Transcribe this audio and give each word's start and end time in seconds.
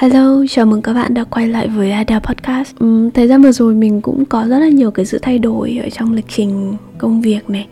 Hello, 0.00 0.44
chào 0.48 0.66
mừng 0.66 0.82
các 0.82 0.94
bạn 0.94 1.14
đã 1.14 1.24
quay 1.24 1.48
lại 1.48 1.68
với 1.68 1.90
Ada 1.90 2.20
Podcast. 2.20 2.84
Uhm, 2.84 3.10
Thời 3.10 3.28
gian 3.28 3.42
vừa 3.42 3.52
rồi 3.52 3.74
mình 3.74 4.00
cũng 4.00 4.24
có 4.24 4.44
rất 4.48 4.58
là 4.58 4.68
nhiều 4.68 4.90
cái 4.90 5.06
sự 5.06 5.18
thay 5.22 5.38
đổi 5.38 5.80
ở 5.82 5.90
trong 5.90 6.12
lịch 6.12 6.24
trình 6.28 6.76
công 6.98 7.20
việc 7.20 7.50
này. 7.50 7.66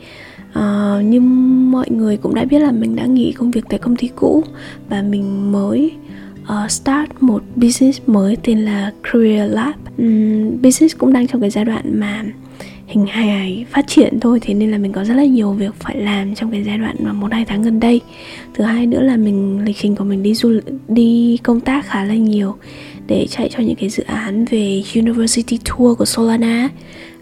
Uh, 0.58 1.04
Như 1.04 1.20
mọi 1.70 1.90
người 1.90 2.16
cũng 2.16 2.34
đã 2.34 2.44
biết 2.44 2.58
là 2.58 2.72
mình 2.72 2.96
đã 2.96 3.06
nghỉ 3.06 3.32
công 3.32 3.50
việc 3.50 3.64
tại 3.68 3.78
công 3.78 3.96
ty 3.96 4.10
cũ 4.16 4.44
Và 4.88 5.02
mình 5.02 5.52
mới 5.52 5.92
uh, 6.42 6.70
start 6.70 7.10
một 7.20 7.42
business 7.56 8.00
mới 8.06 8.36
tên 8.42 8.64
là 8.64 8.92
Career 9.12 9.52
Lab. 9.52 9.74
Um, 9.98 10.62
Business 10.62 10.96
cũng 10.98 11.12
đang 11.12 11.26
trong 11.26 11.40
cái 11.40 11.50
giai 11.50 11.64
đoạn 11.64 12.00
mà 12.00 12.24
hình 12.86 13.06
hài 13.06 13.66
phát 13.70 13.84
triển 13.88 14.20
thôi 14.20 14.38
thế 14.42 14.54
nên 14.54 14.70
là 14.70 14.78
mình 14.78 14.92
có 14.92 15.04
rất 15.04 15.14
là 15.14 15.24
nhiều 15.24 15.52
việc 15.52 15.74
phải 15.74 15.96
làm 15.96 16.34
trong 16.34 16.50
cái 16.50 16.64
giai 16.64 16.78
đoạn 16.78 16.96
mà 17.00 17.12
một 17.12 17.32
hai 17.32 17.44
tháng 17.44 17.62
gần 17.62 17.80
đây. 17.80 18.00
Thứ 18.54 18.64
hai 18.64 18.86
nữa 18.86 19.00
là 19.00 19.16
mình 19.16 19.64
lịch 19.64 19.76
trình 19.76 19.96
của 19.96 20.04
mình 20.04 20.22
đi 20.22 20.34
du 20.34 20.60
đi 20.88 21.38
công 21.42 21.60
tác 21.60 21.86
khá 21.86 22.04
là 22.04 22.14
nhiều 22.14 22.54
để 23.06 23.26
chạy 23.30 23.50
cho 23.52 23.58
những 23.58 23.76
cái 23.76 23.88
dự 23.88 24.02
án 24.02 24.44
về 24.44 24.82
university 24.94 25.58
tour 25.64 25.98
của 25.98 26.04
Solana 26.04 26.68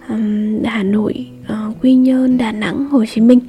um, 0.09 0.63
Hà 0.65 0.83
Nội, 0.83 1.27
uh, 1.43 1.77
Quy 1.83 1.95
Nhơn, 1.95 2.39
Đà 2.39 2.53
Nẵng, 2.53 2.85
Hồ 2.85 3.05
Chí 3.15 3.21
Minh 3.21 3.41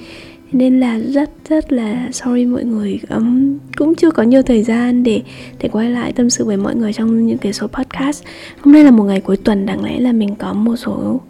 nên 0.51 0.79
là 0.79 0.99
rất 0.99 1.29
rất 1.49 1.71
là 1.71 2.09
sorry 2.11 2.45
mọi 2.45 2.63
người. 2.63 2.99
Um, 3.09 3.57
cũng 3.77 3.95
chưa 3.95 4.11
có 4.11 4.23
nhiều 4.23 4.41
thời 4.41 4.63
gian 4.63 5.03
để 5.03 5.21
để 5.59 5.69
quay 5.69 5.89
lại 5.89 6.13
tâm 6.13 6.29
sự 6.29 6.45
với 6.45 6.57
mọi 6.57 6.75
người 6.75 6.93
trong 6.93 7.27
những 7.27 7.37
cái 7.37 7.53
số 7.53 7.67
podcast. 7.67 8.23
Hôm 8.61 8.73
nay 8.73 8.83
là 8.83 8.91
một 8.91 9.03
ngày 9.03 9.21
cuối 9.21 9.37
tuần 9.37 9.65
đáng 9.65 9.83
lẽ 9.83 9.99
là 9.99 10.11
mình 10.11 10.35
có 10.35 10.53
một 10.53 10.75
số 10.75 11.21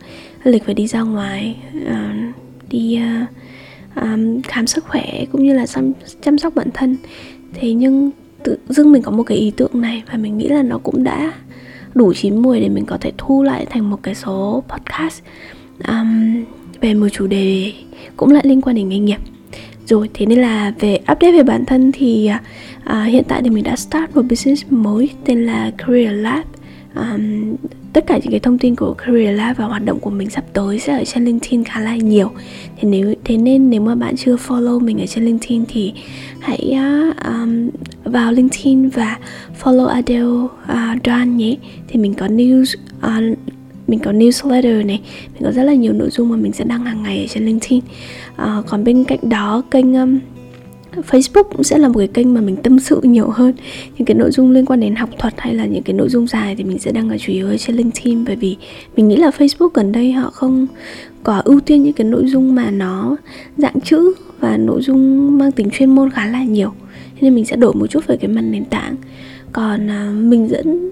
lịch 0.43 0.65
phải 0.65 0.75
đi 0.75 0.87
ra 0.87 1.01
ngoài 1.01 1.57
uh, 1.91 2.35
đi 2.69 2.99
uh, 3.23 3.29
um, 4.03 4.41
khám 4.41 4.67
sức 4.67 4.85
khỏe 4.85 5.25
cũng 5.31 5.43
như 5.43 5.53
là 5.53 5.65
chăm, 5.65 5.91
chăm 6.21 6.37
sóc 6.37 6.55
bản 6.55 6.67
thân. 6.73 6.97
Thế 7.53 7.73
nhưng 7.73 8.11
tự 8.43 8.57
dưng 8.69 8.91
mình 8.91 9.01
có 9.01 9.11
một 9.11 9.23
cái 9.23 9.37
ý 9.37 9.51
tưởng 9.51 9.81
này 9.81 10.03
và 10.11 10.17
mình 10.17 10.37
nghĩ 10.37 10.47
là 10.47 10.63
nó 10.63 10.77
cũng 10.77 11.03
đã 11.03 11.33
đủ 11.93 12.13
chín 12.13 12.37
mùi 12.37 12.59
để 12.59 12.69
mình 12.69 12.85
có 12.85 12.97
thể 13.01 13.11
thu 13.17 13.43
lại 13.43 13.65
thành 13.69 13.89
một 13.89 14.03
cái 14.03 14.15
số 14.15 14.63
podcast. 14.67 15.23
Um, 15.87 16.43
về 16.85 16.93
một 16.93 17.07
chủ 17.11 17.27
đề 17.27 17.73
cũng 18.17 18.31
lại 18.31 18.43
liên 18.47 18.61
quan 18.61 18.75
đến 18.75 18.89
nghề 18.89 18.99
nghiệp. 18.99 19.19
Rồi 19.85 20.09
thế 20.13 20.25
nên 20.25 20.39
là 20.39 20.73
về 20.79 20.95
update 20.95 21.31
về 21.31 21.43
bản 21.43 21.65
thân 21.65 21.91
thì 21.91 22.29
uh, 22.85 23.07
hiện 23.07 23.23
tại 23.27 23.41
thì 23.43 23.49
mình 23.49 23.63
đã 23.63 23.75
start 23.75 24.15
một 24.15 24.21
business 24.29 24.65
mới 24.69 25.09
tên 25.25 25.45
là 25.45 25.71
Career 25.77 26.13
Lab. 26.13 26.43
Um, 26.95 27.55
tất 27.93 28.07
cả 28.07 28.17
những 28.17 28.31
cái 28.31 28.39
thông 28.39 28.57
tin 28.57 28.75
của 28.75 28.93
Career 28.93 29.37
Lab 29.37 29.57
và 29.57 29.65
hoạt 29.65 29.85
động 29.85 29.99
của 29.99 30.09
mình 30.09 30.29
sắp 30.29 30.43
tới 30.53 30.79
sẽ 30.79 30.97
ở 30.97 31.03
trên 31.05 31.25
LinkedIn 31.25 31.63
khá 31.63 31.79
là 31.79 31.95
nhiều. 31.95 32.31
Thế 32.77 32.89
nếu 32.89 33.13
thế 33.23 33.37
nên 33.37 33.69
nếu 33.69 33.81
mà 33.81 33.95
bạn 33.95 34.15
chưa 34.17 34.35
follow 34.35 34.79
mình 34.79 34.99
ở 34.99 35.05
trên 35.05 35.25
LinkedIn 35.25 35.63
thì 35.67 35.93
hãy 36.39 36.73
uh, 37.09 37.15
um, 37.25 37.69
vào 38.03 38.31
LinkedIn 38.31 38.89
và 38.89 39.17
follow 39.63 39.85
Adele 39.85 40.23
uh, 40.23 41.03
Đoan 41.03 41.37
nhé. 41.37 41.55
Thì 41.87 41.99
mình 41.99 42.13
có 42.13 42.27
news 42.27 42.75
uh, 42.97 43.37
mình 43.87 43.99
có 43.99 44.11
newsletter 44.11 44.85
này 44.85 45.01
mình 45.33 45.43
có 45.43 45.51
rất 45.51 45.63
là 45.63 45.73
nhiều 45.73 45.93
nội 45.93 46.09
dung 46.09 46.29
mà 46.29 46.37
mình 46.37 46.53
sẽ 46.53 46.63
đăng 46.63 46.85
hàng 46.85 47.03
ngày 47.03 47.19
ở 47.19 47.27
trên 47.27 47.45
LinkedIn. 47.45 47.79
À, 48.35 48.61
còn 48.67 48.83
bên 48.83 49.03
cạnh 49.03 49.19
đó 49.29 49.61
kênh 49.71 49.93
um, 49.93 50.19
Facebook 51.01 51.43
cũng 51.43 51.63
sẽ 51.63 51.77
là 51.77 51.87
một 51.87 51.97
cái 51.97 52.07
kênh 52.07 52.33
mà 52.33 52.41
mình 52.41 52.55
tâm 52.55 52.79
sự 52.79 52.99
nhiều 53.03 53.29
hơn. 53.29 53.53
Những 53.97 54.05
cái 54.05 54.15
nội 54.15 54.31
dung 54.31 54.51
liên 54.51 54.65
quan 54.65 54.79
đến 54.79 54.95
học 54.95 55.09
thuật 55.19 55.33
hay 55.37 55.53
là 55.53 55.65
những 55.65 55.83
cái 55.83 55.93
nội 55.93 56.09
dung 56.09 56.27
dài 56.27 56.55
thì 56.55 56.63
mình 56.63 56.79
sẽ 56.79 56.91
đăng 56.91 57.09
ở 57.09 57.17
chủ 57.17 57.33
yếu 57.33 57.47
ở 57.47 57.57
trên 57.57 57.75
LinkedIn. 57.75 58.25
Bởi 58.25 58.35
vì 58.35 58.57
mình 58.95 59.07
nghĩ 59.07 59.15
là 59.15 59.29
Facebook 59.29 59.69
gần 59.73 59.91
đây 59.91 60.11
họ 60.11 60.29
không 60.29 60.67
có 61.23 61.41
ưu 61.45 61.59
tiên 61.59 61.83
những 61.83 61.93
cái 61.93 62.07
nội 62.07 62.23
dung 62.25 62.55
mà 62.55 62.71
nó 62.71 63.17
dạng 63.57 63.81
chữ 63.81 64.13
và 64.39 64.57
nội 64.57 64.81
dung 64.81 65.37
mang 65.37 65.51
tính 65.51 65.69
chuyên 65.69 65.95
môn 65.95 66.09
khá 66.09 66.25
là 66.25 66.43
nhiều. 66.43 66.71
Nên 67.21 67.35
mình 67.35 67.45
sẽ 67.45 67.55
đổi 67.55 67.73
một 67.73 67.87
chút 67.87 68.07
về 68.07 68.17
cái 68.17 68.27
mặt 68.31 68.41
nền 68.41 68.65
tảng. 68.65 68.95
Còn 69.51 69.87
ờ, 69.87 70.11
mình 70.11 70.47
dẫn 70.47 70.91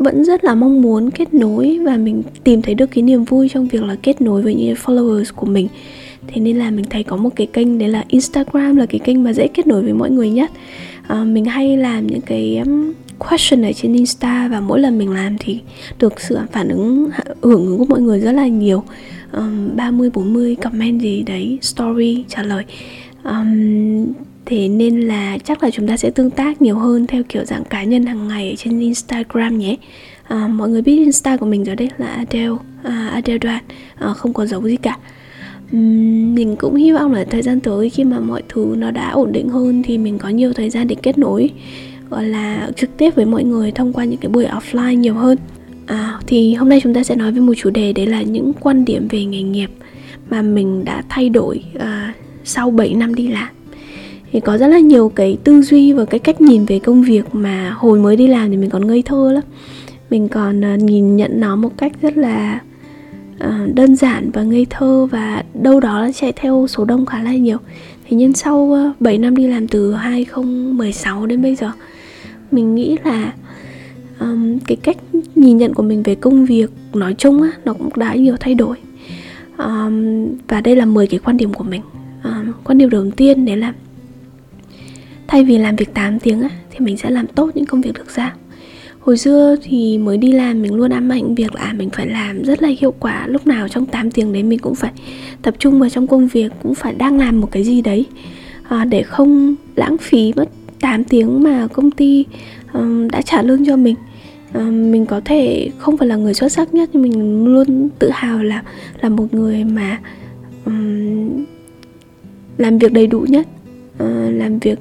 vẫn 0.00 0.24
rất 0.24 0.44
là 0.44 0.54
mong 0.54 0.82
muốn 0.82 1.10
kết 1.10 1.34
nối 1.34 1.78
và 1.84 1.96
mình 1.96 2.22
tìm 2.44 2.62
thấy 2.62 2.74
được 2.74 2.86
cái 2.86 3.02
niềm 3.02 3.24
vui 3.24 3.48
trong 3.48 3.68
việc 3.68 3.82
là 3.82 3.96
kết 4.02 4.20
nối 4.20 4.42
với 4.42 4.54
những 4.54 4.74
followers 4.74 5.24
của 5.36 5.46
mình. 5.46 5.68
Thế 6.26 6.40
nên 6.40 6.56
là 6.56 6.70
mình 6.70 6.84
thấy 6.90 7.02
có 7.02 7.16
một 7.16 7.30
cái 7.36 7.46
kênh 7.46 7.78
đấy 7.78 7.88
là 7.88 8.04
instagram 8.08 8.76
là 8.76 8.86
cái 8.86 8.98
kênh 8.98 9.24
mà 9.24 9.32
dễ 9.32 9.48
kết 9.48 9.66
nối 9.66 9.82
với 9.82 9.92
mọi 9.92 10.10
người 10.10 10.30
nhất. 10.30 10.50
À, 11.06 11.24
mình 11.24 11.44
hay 11.44 11.76
làm 11.76 12.06
những 12.06 12.20
cái 12.20 12.58
um, 12.58 12.92
question 13.18 13.62
ở 13.62 13.72
trên 13.72 13.92
insta 13.92 14.48
và 14.48 14.60
mỗi 14.60 14.80
lần 14.80 14.98
mình 14.98 15.10
làm 15.10 15.36
thì 15.38 15.60
được 15.98 16.20
sự 16.20 16.38
phản 16.52 16.68
ứng 16.68 17.10
hưởng 17.42 17.66
ứng 17.66 17.78
của 17.78 17.84
mọi 17.84 18.00
người 18.00 18.20
rất 18.20 18.32
là 18.32 18.46
nhiều. 18.46 18.82
Um, 19.32 19.76
30 19.76 20.10
40 20.10 20.56
comment 20.62 21.00
gì 21.00 21.22
đấy 21.22 21.58
story 21.62 22.24
trả 22.28 22.42
lời. 22.42 22.64
Um, 23.24 24.06
thế 24.50 24.68
nên 24.68 25.00
là 25.00 25.38
chắc 25.44 25.62
là 25.62 25.70
chúng 25.70 25.88
ta 25.88 25.96
sẽ 25.96 26.10
tương 26.10 26.30
tác 26.30 26.62
nhiều 26.62 26.78
hơn 26.78 27.06
theo 27.06 27.22
kiểu 27.28 27.44
dạng 27.44 27.64
cá 27.64 27.84
nhân 27.84 28.06
hàng 28.06 28.28
ngày 28.28 28.50
ở 28.50 28.56
trên 28.56 28.80
instagram 28.80 29.58
nhé. 29.58 29.76
À, 30.28 30.48
mọi 30.48 30.68
người 30.68 30.82
biết 30.82 30.96
insta 30.96 31.36
của 31.36 31.46
mình 31.46 31.64
rồi 31.64 31.76
đấy 31.76 31.90
là 31.98 32.06
adele 32.06 32.56
à, 32.82 33.08
adele 33.12 33.38
đoàn 33.38 33.62
à, 33.98 34.12
không 34.12 34.32
có 34.32 34.46
dấu 34.46 34.62
gì 34.62 34.76
cả. 34.76 34.98
Mình 35.72 36.56
cũng 36.56 36.74
hy 36.74 36.92
vọng 36.92 37.12
là 37.12 37.24
thời 37.24 37.42
gian 37.42 37.60
tới 37.60 37.90
khi 37.90 38.04
mà 38.04 38.20
mọi 38.20 38.42
thứ 38.48 38.74
nó 38.78 38.90
đã 38.90 39.10
ổn 39.10 39.32
định 39.32 39.48
hơn 39.48 39.82
thì 39.82 39.98
mình 39.98 40.18
có 40.18 40.28
nhiều 40.28 40.52
thời 40.52 40.70
gian 40.70 40.88
để 40.88 40.96
kết 41.02 41.18
nối 41.18 41.50
gọi 42.10 42.24
là 42.24 42.70
trực 42.76 42.96
tiếp 42.96 43.14
với 43.14 43.24
mọi 43.24 43.44
người 43.44 43.70
thông 43.70 43.92
qua 43.92 44.04
những 44.04 44.20
cái 44.20 44.28
buổi 44.28 44.46
offline 44.46 44.94
nhiều 44.94 45.14
hơn. 45.14 45.38
À, 45.86 46.18
thì 46.26 46.54
hôm 46.54 46.68
nay 46.68 46.80
chúng 46.82 46.94
ta 46.94 47.04
sẽ 47.04 47.14
nói 47.16 47.32
về 47.32 47.40
một 47.40 47.54
chủ 47.56 47.70
đề 47.70 47.92
đấy 47.92 48.06
là 48.06 48.22
những 48.22 48.52
quan 48.60 48.84
điểm 48.84 49.08
về 49.08 49.24
nghề 49.24 49.42
nghiệp 49.42 49.70
mà 50.30 50.42
mình 50.42 50.84
đã 50.84 51.02
thay 51.08 51.28
đổi 51.28 51.64
à, 51.78 52.14
sau 52.44 52.70
7 52.70 52.94
năm 52.94 53.14
đi 53.14 53.28
làm 53.28 53.48
thì 54.32 54.40
có 54.40 54.58
rất 54.58 54.66
là 54.66 54.78
nhiều 54.78 55.12
cái 55.14 55.38
tư 55.44 55.62
duy 55.62 55.92
và 55.92 56.04
cái 56.04 56.20
cách 56.20 56.40
nhìn 56.40 56.64
về 56.64 56.78
công 56.78 57.02
việc 57.02 57.34
mà 57.34 57.70
hồi 57.70 57.98
mới 57.98 58.16
đi 58.16 58.26
làm 58.26 58.50
thì 58.50 58.56
mình 58.56 58.70
còn 58.70 58.86
ngây 58.86 59.02
thơ 59.02 59.32
lắm. 59.32 59.42
Mình 60.10 60.28
còn 60.28 60.74
uh, 60.74 60.80
nhìn 60.82 61.16
nhận 61.16 61.40
nó 61.40 61.56
một 61.56 61.76
cách 61.76 61.92
rất 62.02 62.16
là 62.16 62.60
uh, 63.44 63.74
đơn 63.74 63.96
giản 63.96 64.30
và 64.32 64.42
ngây 64.42 64.66
thơ 64.70 65.06
và 65.10 65.44
đâu 65.54 65.80
đó 65.80 66.00
là 66.00 66.12
chạy 66.12 66.32
theo 66.36 66.66
số 66.68 66.84
đông 66.84 67.06
khá 67.06 67.22
là 67.22 67.34
nhiều. 67.34 67.58
Thế 68.08 68.16
nhưng 68.16 68.32
sau 68.32 68.72
ờ, 68.72 68.88
uh, 68.90 69.00
7 69.00 69.18
năm 69.18 69.36
đi 69.36 69.46
làm 69.46 69.68
từ 69.68 69.92
2016 69.92 71.26
đến 71.26 71.42
bây 71.42 71.54
giờ 71.54 71.72
mình 72.50 72.74
nghĩ 72.74 72.96
là 73.04 73.32
um, 74.20 74.58
cái 74.58 74.76
cách 74.76 74.96
nhìn 75.34 75.56
nhận 75.56 75.74
của 75.74 75.82
mình 75.82 76.02
về 76.02 76.14
công 76.14 76.46
việc 76.46 76.70
nói 76.92 77.14
chung 77.18 77.42
á 77.42 77.50
nó 77.64 77.72
cũng 77.72 77.90
đã 77.96 78.14
nhiều 78.14 78.36
thay 78.40 78.54
đổi. 78.54 78.76
Um, 79.58 80.26
và 80.48 80.60
đây 80.60 80.76
là 80.76 80.84
10 80.84 81.06
cái 81.06 81.20
quan 81.24 81.36
điểm 81.36 81.54
của 81.54 81.64
mình. 81.64 81.82
Um, 82.24 82.52
quan 82.64 82.78
điểm 82.78 82.90
đầu 82.90 83.10
tiên 83.16 83.44
đấy 83.44 83.56
là 83.56 83.72
thay 85.30 85.44
vì 85.44 85.58
làm 85.58 85.76
việc 85.76 85.94
8 85.94 86.18
tiếng 86.18 86.42
thì 86.70 86.78
mình 86.78 86.96
sẽ 86.96 87.10
làm 87.10 87.26
tốt 87.26 87.50
những 87.54 87.66
công 87.66 87.80
việc 87.80 87.92
được 87.94 88.10
giao. 88.10 88.30
Hồi 89.00 89.18
xưa 89.18 89.56
thì 89.62 89.98
mới 89.98 90.16
đi 90.16 90.32
làm 90.32 90.62
mình 90.62 90.74
luôn 90.74 90.90
ám 90.90 91.08
ảnh 91.12 91.34
việc 91.34 91.54
là 91.54 91.60
à, 91.60 91.72
mình 91.72 91.90
phải 91.90 92.06
làm 92.06 92.42
rất 92.42 92.62
là 92.62 92.68
hiệu 92.78 92.94
quả 93.00 93.26
Lúc 93.26 93.46
nào 93.46 93.68
trong 93.68 93.86
8 93.86 94.10
tiếng 94.10 94.32
đấy 94.32 94.42
mình 94.42 94.58
cũng 94.58 94.74
phải 94.74 94.92
tập 95.42 95.54
trung 95.58 95.80
vào 95.80 95.88
trong 95.88 96.06
công 96.06 96.28
việc 96.28 96.52
Cũng 96.62 96.74
phải 96.74 96.94
đang 96.94 97.18
làm 97.18 97.40
một 97.40 97.48
cái 97.50 97.64
gì 97.64 97.82
đấy. 97.82 98.06
À, 98.68 98.84
Để 98.84 99.02
không 99.02 99.54
lãng 99.76 99.96
phí 99.98 100.32
mất 100.36 100.48
8 100.80 101.04
tiếng 101.04 101.42
mà 101.42 101.66
công 101.72 101.90
ty 101.90 102.24
um, 102.72 103.08
đã 103.08 103.22
trả 103.22 103.42
lương 103.42 103.66
cho 103.66 103.76
mình. 103.76 103.96
À, 104.52 104.60
Mình 104.62 105.06
có 105.06 105.20
thể 105.24 105.70
không 105.78 105.96
phải 105.96 106.08
là 106.08 106.16
người 106.16 106.34
xuất 106.34 106.52
sắc 106.52 106.74
nhất 106.74 106.90
Nhưng 106.92 107.02
mình 107.02 107.44
luôn 107.44 107.88
tự 107.98 108.10
hào 108.12 108.42
là 108.42 108.62
là 109.00 109.08
một 109.08 109.34
người 109.34 109.64
mà 109.64 109.98
um, 110.64 111.44
làm 112.58 112.78
việc 112.78 112.92
đầy 112.92 113.06
đủ 113.06 113.20
nhất. 113.20 113.46
Uh, 114.02 114.34
Làm 114.34 114.58
việc 114.58 114.78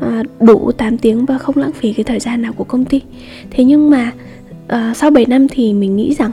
À, 0.00 0.22
đủ 0.40 0.72
8 0.72 0.98
tiếng 0.98 1.26
và 1.26 1.38
không 1.38 1.56
lãng 1.56 1.72
phí 1.72 1.92
cái 1.92 2.04
thời 2.04 2.20
gian 2.20 2.42
nào 2.42 2.52
của 2.52 2.64
công 2.64 2.84
ty. 2.84 3.00
Thế 3.50 3.64
nhưng 3.64 3.90
mà 3.90 4.12
uh, 4.72 4.96
sau 4.96 5.10
7 5.10 5.26
năm 5.26 5.48
thì 5.48 5.72
mình 5.72 5.96
nghĩ 5.96 6.14
rằng 6.14 6.30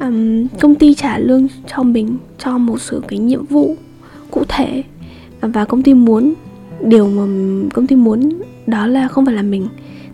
um, 0.00 0.46
công 0.60 0.74
ty 0.74 0.94
trả 0.94 1.18
lương 1.18 1.46
cho 1.66 1.82
mình 1.82 2.16
cho 2.38 2.58
một 2.58 2.80
số 2.80 3.00
cái 3.08 3.18
nhiệm 3.18 3.46
vụ 3.46 3.76
cụ 4.30 4.42
thể 4.48 4.82
và 5.40 5.64
công 5.64 5.82
ty 5.82 5.94
muốn 5.94 6.34
điều 6.80 7.10
mà 7.10 7.22
công 7.74 7.86
ty 7.86 7.96
muốn 7.96 8.30
đó 8.66 8.86
là 8.86 9.08
không 9.08 9.26
phải 9.26 9.34
là 9.34 9.42
mình 9.42 9.68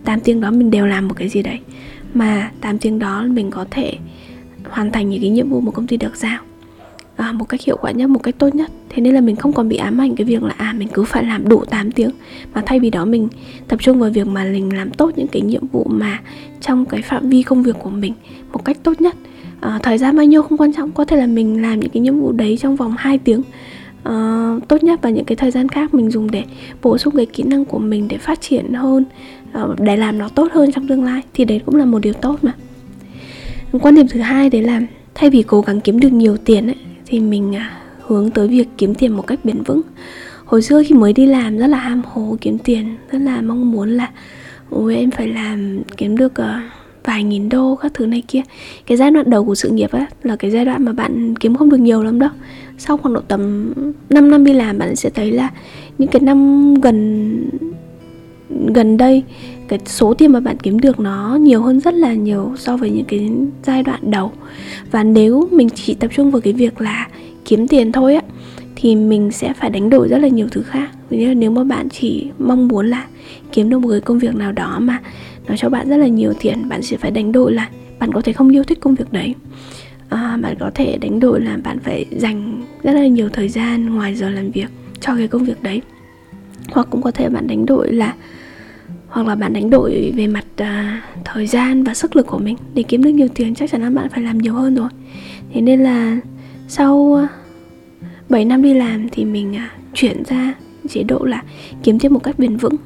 8 0.05 0.21
tiếng 0.21 0.41
đó 0.41 0.51
mình 0.51 0.71
đều 0.71 0.87
làm 0.87 1.09
một 1.09 1.15
cái 1.17 1.29
gì 1.29 1.43
đấy 1.43 1.59
mà 2.15 2.51
8 2.61 2.79
tiếng 2.79 2.99
đó 2.99 3.25
mình 3.29 3.51
có 3.51 3.67
thể 3.71 3.95
hoàn 4.71 4.93
thành 4.93 5.11
những 5.11 5.21
cái 5.21 5.31
nhiệm 5.31 5.49
vụ 5.49 5.61
mà 5.61 5.71
công 5.71 5.87
ty 5.87 5.97
được 5.97 6.17
giao 6.17 6.39
à, 7.21 7.33
một 7.33 7.45
cách 7.49 7.61
hiệu 7.61 7.77
quả 7.81 7.91
nhất 7.91 8.11
một 8.11 8.23
cách 8.23 8.35
tốt 8.39 8.55
nhất. 8.55 8.71
Thế 8.89 9.03
nên 9.03 9.15
là 9.15 9.21
mình 9.21 9.37
không 9.37 9.53
còn 9.53 9.69
bị 9.69 9.77
ám 9.77 10.01
ảnh 10.01 10.17
cái 10.17 10.25
việc 10.25 10.43
là 10.43 10.55
à 10.57 10.75
mình 10.79 10.89
cứ 10.93 11.05
phải 11.05 11.25
làm 11.25 11.49
đủ 11.49 11.65
8 11.65 11.91
tiếng. 11.91 12.11
Mà 12.55 12.63
thay 12.67 12.81
vì 12.81 12.91
đó 12.91 13.05
mình 13.05 13.29
tập 13.69 13.79
trung 13.83 13.99
vào 13.99 14.11
việc 14.11 14.27
mà 14.27 14.45
mình 14.45 14.77
làm 14.77 14.91
tốt 14.91 15.11
những 15.17 15.29
cái 15.29 15.43
nhiệm 15.43 15.67
vụ 15.67 15.87
mà 15.91 16.21
trong 16.61 16.85
cái 16.85 17.03
phạm 17.03 17.29
vi 17.29 17.43
công 17.43 17.63
việc 17.63 17.77
của 17.79 17.91
mình 17.91 18.13
một 18.53 18.65
cách 18.65 18.77
tốt 18.83 19.01
nhất. 19.01 19.15
À, 19.61 19.79
thời 19.83 19.99
gian 19.99 20.17
bao 20.17 20.27
nhiêu 20.27 20.43
không 20.43 20.59
quan 20.59 20.73
trọng 20.73 20.91
có 20.93 21.05
thể 21.05 21.17
là 21.17 21.27
mình 21.27 21.63
làm 21.63 21.81
những 21.81 21.91
cái 21.91 22.01
nhiệm 22.01 22.21
vụ 22.21 22.33
đấy 22.33 22.59
trong 22.61 22.77
vòng 22.77 22.95
2 22.99 23.19
tiếng. 23.19 23.43
Uh, 24.09 24.69
tốt 24.69 24.83
nhất 24.83 25.01
và 25.03 25.11
những 25.11 25.25
cái 25.25 25.37
thời 25.37 25.51
gian 25.51 25.69
khác 25.69 25.95
mình 25.95 26.11
dùng 26.11 26.31
để 26.31 26.45
bổ 26.83 26.99
sung 26.99 27.17
cái 27.17 27.27
kỹ 27.27 27.43
năng 27.43 27.65
của 27.65 27.79
mình 27.79 28.09
để 28.09 28.19
phát 28.19 28.41
triển 28.41 28.73
hơn 28.75 29.05
uh, 29.63 29.81
để 29.81 29.97
làm 29.97 30.19
nó 30.19 30.29
tốt 30.29 30.49
hơn 30.53 30.73
trong 30.73 30.89
tương 30.89 31.05
lai 31.05 31.23
thì 31.35 31.45
đấy 31.45 31.61
cũng 31.67 31.75
là 31.75 31.85
một 31.85 31.99
điều 31.99 32.13
tốt 32.13 32.37
mà. 32.43 32.53
Quan 33.73 33.95
điểm 33.95 34.09
thứ 34.09 34.21
hai 34.21 34.51
đấy 34.51 34.63
là 34.63 34.81
thay 35.15 35.31
vì 35.31 35.43
cố 35.43 35.61
gắng 35.61 35.81
kiếm 35.81 36.01
được 36.01 36.13
nhiều 36.13 36.37
tiền 36.37 36.67
ấy, 36.67 36.77
thì 37.11 37.21
mình 37.21 37.57
à, 37.57 37.81
hướng 38.07 38.31
tới 38.31 38.49
việc 38.49 38.69
kiếm 38.79 38.95
tiền 38.95 39.13
một 39.13 39.27
cách 39.27 39.45
bền 39.45 39.63
vững. 39.63 39.81
Hồi 40.45 40.63
xưa 40.63 40.83
khi 40.87 40.95
mới 40.95 41.13
đi 41.13 41.27
làm 41.27 41.59
rất 41.59 41.67
là 41.67 41.79
ham 41.79 42.03
hố 42.07 42.37
kiếm 42.41 42.59
tiền 42.59 42.97
rất 43.13 43.19
là 43.19 43.41
mong 43.41 43.71
muốn 43.71 43.91
là 43.91 44.11
ôi 44.71 44.97
em 44.97 45.11
phải 45.11 45.29
làm 45.29 45.81
kiếm 45.97 46.17
được 46.17 46.35
ờ, 46.35 46.61
vài 47.05 47.25
nghìn 47.25 47.49
đô 47.49 47.77
các 47.77 47.95
thứ 47.95 48.07
này 48.07 48.23
kia. 48.29 48.43
Cái 48.87 48.99
giai 48.99 49.11
đoạn 49.11 49.31
đầu 49.31 49.45
của 49.45 49.55
sự 49.55 49.71
nghiệp 49.71 49.91
á 49.93 50.07
là 50.23 50.37
cái 50.37 50.51
giai 50.51 50.65
đoạn 50.65 50.85
mà 50.85 50.93
bạn 50.93 51.35
kiếm 51.35 51.57
không 51.57 51.71
được 51.71 51.81
nhiều 51.81 52.03
lắm 52.03 52.19
đâu. 52.19 52.31
Sau 52.79 52.97
khoảng 52.97 53.15
độ 53.15 53.21
tầm 53.21 53.73
5 54.11 54.31
năm 54.31 54.45
đi 54.45 54.53
làm 54.53 54.79
bạn 54.79 54.97
sẽ 54.97 55.11
thấy 55.11 55.33
là 55.33 55.51
những 55.99 56.09
cái 56.09 56.23
năm 56.23 56.75
gần 56.75 57.51
gần 58.75 58.97
đây 58.97 59.23
cái 59.71 59.79
số 59.87 60.15
tiền 60.15 60.33
mà 60.33 60.41
bạn 60.41 60.57
kiếm 60.63 60.81
được 60.81 61.01
nó 61.01 61.39
nhiều 61.41 61.63
hơn 61.63 61.81
rất 61.81 61.95
là 61.95 62.13
nhiều 62.13 62.53
so 62.57 62.77
với 62.77 62.91
những 62.91 63.05
cái 63.05 63.31
giai 63.63 63.83
đoạn 63.83 64.11
đầu. 64.11 64.33
Và 64.91 65.05
nếu 65.05 65.49
mình 65.53 65.69
chỉ 65.71 65.95
tập 65.95 66.11
trung 66.15 66.31
vào 66.31 66.41
cái 66.41 66.53
việc 66.53 66.81
là 66.81 67.09
kiếm 67.45 67.69
tiền 67.69 67.93
thôi 67.93 68.15
á 68.15 68.23
thì 68.77 68.97
mình 68.97 69.31
sẽ 69.31 69.53
phải 69.53 69.71
đánh 69.71 69.91
đổi 69.91 70.09
rất 70.09 70.19
là 70.19 70.29
nhiều 70.29 70.47
thứ 70.51 70.63
khác. 70.63 70.91
Vì 71.09 71.19
như 71.19 71.35
nếu 71.35 71.51
mà 71.51 71.65
bạn 71.65 71.89
chỉ 71.89 72.27
mong 72.39 72.69
muốn 72.69 72.87
là 72.87 73.07
kiếm 73.53 73.71
được 73.71 73.79
một 73.79 73.89
cái 73.91 74.01
công 74.01 74.19
việc 74.19 74.35
nào 74.35 74.53
đó 74.53 74.79
mà 74.81 75.01
nó 75.49 75.57
cho 75.57 75.69
bạn 75.69 75.89
rất 75.89 75.97
là 75.97 76.07
nhiều 76.07 76.33
tiền 76.41 76.69
bạn 76.69 76.83
sẽ 76.83 76.97
phải 76.97 77.11
đánh 77.11 77.33
đổi 77.33 77.53
là 77.53 77.69
bạn 77.99 78.13
có 78.13 78.21
thể 78.21 78.33
không 78.33 78.49
yêu 78.49 78.65
thích 78.65 78.79
công 78.81 78.95
việc 78.95 79.13
đấy. 79.13 79.35
À, 80.09 80.39
bạn 80.43 80.57
có 80.61 80.71
thể 80.75 80.99
đánh 81.01 81.21
đổi 81.21 81.41
là 81.41 81.57
bạn 81.65 81.79
phải 81.79 82.07
dành 82.17 82.63
rất 82.83 82.93
là 82.93 83.07
nhiều 83.07 83.29
thời 83.29 83.49
gian 83.49 83.95
ngoài 83.95 84.15
giờ 84.15 84.31
làm 84.31 84.51
việc 84.51 84.69
cho 85.01 85.17
cái 85.17 85.29
công 85.29 85.45
việc 85.45 85.63
đấy. 85.63 85.83
Hoặc 86.71 86.87
cũng 86.91 87.03
có 87.03 87.11
thể 87.11 87.29
bạn 87.29 87.47
đánh 87.47 87.67
đổi 87.67 87.93
là 87.93 88.15
hoặc 89.11 89.27
là 89.27 89.35
bạn 89.35 89.53
đánh 89.53 89.71
đổi 89.71 90.13
về 90.17 90.27
mặt 90.27 90.45
à, 90.57 91.03
thời 91.25 91.47
gian 91.47 91.85
và 91.85 91.95
sức 91.95 92.17
lực 92.17 92.27
của 92.27 92.39
mình. 92.39 92.57
Để 92.75 92.83
kiếm 92.83 93.03
được 93.03 93.11
nhiều 93.11 93.29
tiền 93.35 93.55
chắc 93.55 93.71
chắn 93.71 93.83
là 93.83 93.91
bạn 93.91 94.09
phải 94.09 94.23
làm 94.23 94.39
nhiều 94.39 94.55
hơn 94.55 94.75
rồi. 94.75 94.89
Thế 95.53 95.61
nên 95.61 95.81
là 95.81 96.21
sau 96.69 97.15
à, 97.15 97.29
7 98.29 98.45
năm 98.45 98.63
đi 98.63 98.75
làm 98.75 99.09
thì 99.09 99.25
mình 99.25 99.57
à, 99.57 99.71
chuyển 99.95 100.23
ra 100.25 100.55
chế 100.89 101.03
độ 101.03 101.19
là 101.25 101.43
kiếm 101.83 101.99
tiền 101.99 102.13
một 102.13 102.23
cách 102.23 102.39
bền 102.39 102.57
vững 102.57 102.77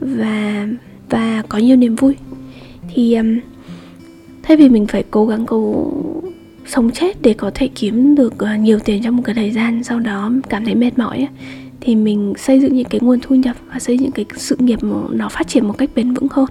và 0.00 0.66
và 1.10 1.42
có 1.48 1.58
nhiều 1.58 1.76
niềm 1.76 1.96
vui. 1.96 2.16
Thì 2.94 3.14
um, 3.14 3.38
thay 4.42 4.56
vì 4.56 4.68
mình 4.68 4.86
phải 4.86 5.04
cố 5.10 5.26
gắng 5.26 5.46
cố 5.46 5.92
sống 6.66 6.90
chết 6.90 7.22
để 7.22 7.34
có 7.34 7.50
thể 7.54 7.68
kiếm 7.74 8.14
được 8.14 8.34
uh, 8.34 8.60
nhiều 8.60 8.78
tiền 8.78 9.02
trong 9.02 9.16
một 9.16 9.22
cái 9.26 9.34
thời 9.34 9.50
gian 9.50 9.84
sau 9.84 10.00
đó 10.00 10.30
cảm 10.48 10.64
thấy 10.64 10.74
mệt 10.74 10.98
mỏi 10.98 11.16
ấy, 11.16 11.28
thì 11.86 11.96
mình 11.96 12.32
xây 12.38 12.60
dựng 12.60 12.74
những 12.76 12.88
cái 12.90 13.00
nguồn 13.00 13.18
thu 13.22 13.34
nhập 13.34 13.56
và 13.72 13.78
xây 13.78 13.98
dựng 13.98 14.10
cái 14.10 14.24
sự 14.36 14.56
nghiệp 14.58 14.78
nó 15.10 15.28
phát 15.28 15.48
triển 15.48 15.66
một 15.66 15.78
cách 15.78 15.90
bền 15.94 16.14
vững 16.14 16.26
hơn. 16.30 16.46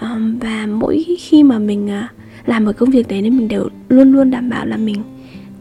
Um, 0.00 0.38
và 0.38 0.66
mỗi 0.66 1.04
khi 1.18 1.42
mà 1.42 1.58
mình 1.58 1.86
uh, 1.86 2.48
làm 2.48 2.64
một 2.64 2.72
công 2.78 2.90
việc 2.90 3.08
đấy 3.08 3.22
nên 3.22 3.36
mình 3.36 3.48
đều 3.48 3.68
luôn 3.88 4.12
luôn 4.12 4.30
đảm 4.30 4.50
bảo 4.50 4.66
là 4.66 4.76
mình 4.76 5.02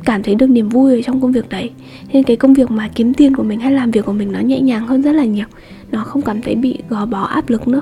cảm 0.06 0.24
thấy 0.24 0.36
được 0.36 0.50
niềm 0.50 0.70
vui 0.70 0.96
ở 0.96 1.02
trong 1.02 1.22
công 1.22 1.32
việc 1.32 1.50
đấy. 1.50 1.72
Nên 2.14 2.24
cái 2.24 2.38
công 2.38 2.54
việc 2.54 2.72
mà 2.72 2.90
kiếm 2.96 3.14
tiền 3.14 3.36
của 3.36 3.44
mình 3.44 3.60
hay 3.60 3.72
làm 3.72 3.92
việc 3.92 4.06
của 4.06 4.14
mình 4.14 4.32
nó 4.32 4.40
nhẹ 4.40 4.60
nhàng 4.60 4.88
hơn 4.88 5.02
rất 5.02 5.12
là 5.12 5.26
nhiều. 5.26 5.46
Nó 5.92 6.04
không 6.04 6.22
cảm 6.22 6.42
thấy 6.42 6.56
bị 6.56 6.78
gò 6.90 7.06
bó 7.06 7.22
áp 7.22 7.50
lực 7.50 7.68
nữa. 7.68 7.82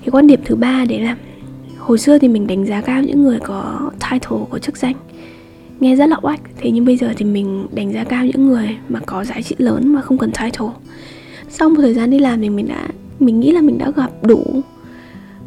Cái 0.00 0.10
quan 0.10 0.26
điểm 0.26 0.40
thứ 0.44 0.54
ba 0.54 0.84
đấy 0.88 1.00
là 1.00 1.16
hồi 1.78 1.98
xưa 1.98 2.18
thì 2.18 2.28
mình 2.28 2.46
đánh 2.46 2.66
giá 2.66 2.80
cao 2.80 3.02
những 3.02 3.22
người 3.22 3.38
có 3.38 3.90
title 4.10 4.38
có 4.50 4.58
chức 4.58 4.76
danh 4.76 4.94
nghe 5.80 5.96
rất 5.96 6.06
là 6.06 6.16
oách. 6.22 6.40
Thế 6.56 6.70
nhưng 6.70 6.84
bây 6.84 6.96
giờ 6.96 7.12
thì 7.16 7.24
mình 7.24 7.66
đánh 7.72 7.92
giá 7.92 8.04
cao 8.04 8.26
những 8.26 8.48
người 8.48 8.76
mà 8.88 9.00
có 9.06 9.24
giá 9.24 9.40
trị 9.40 9.54
lớn 9.58 9.88
mà 9.88 10.00
không 10.00 10.18
cần 10.18 10.30
title. 10.30 10.68
Sau 11.48 11.68
một 11.70 11.76
thời 11.80 11.94
gian 11.94 12.10
đi 12.10 12.18
làm 12.18 12.40
thì 12.40 12.50
mình 12.50 12.68
đã 12.68 12.88
mình 13.20 13.40
nghĩ 13.40 13.52
là 13.52 13.60
mình 13.60 13.78
đã 13.78 13.90
gặp 13.96 14.10
đủ 14.22 14.62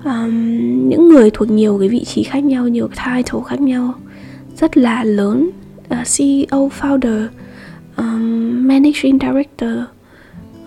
um, 0.03 0.89
những 0.89 1.09
người 1.09 1.29
thuộc 1.33 1.49
nhiều 1.49 1.77
cái 1.79 1.89
vị 1.89 2.03
trí 2.03 2.23
khác 2.23 2.43
nhau 2.43 2.67
nhiều 2.67 2.87
title 2.87 3.39
khác 3.47 3.61
nhau. 3.61 3.93
Rất 4.55 4.77
là 4.77 5.03
lớn 5.03 5.49
ờ, 5.89 5.97
uh, 6.01 6.07
CEO 6.17 6.71
founder 6.79 7.27
um, 7.97 8.67
managing 8.67 9.19
director 9.21 9.71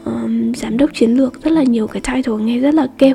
um, 0.05 0.53
giám 0.53 0.77
đốc 0.77 0.91
chiến 0.95 1.17
lược. 1.17 1.43
Rất 1.43 1.51
là 1.51 1.63
nhiều 1.63 1.87
cái 1.87 2.03
title 2.03 2.45
nghe 2.45 2.59
rất 2.59 2.75
là 2.75 2.87
kêu 2.99 3.15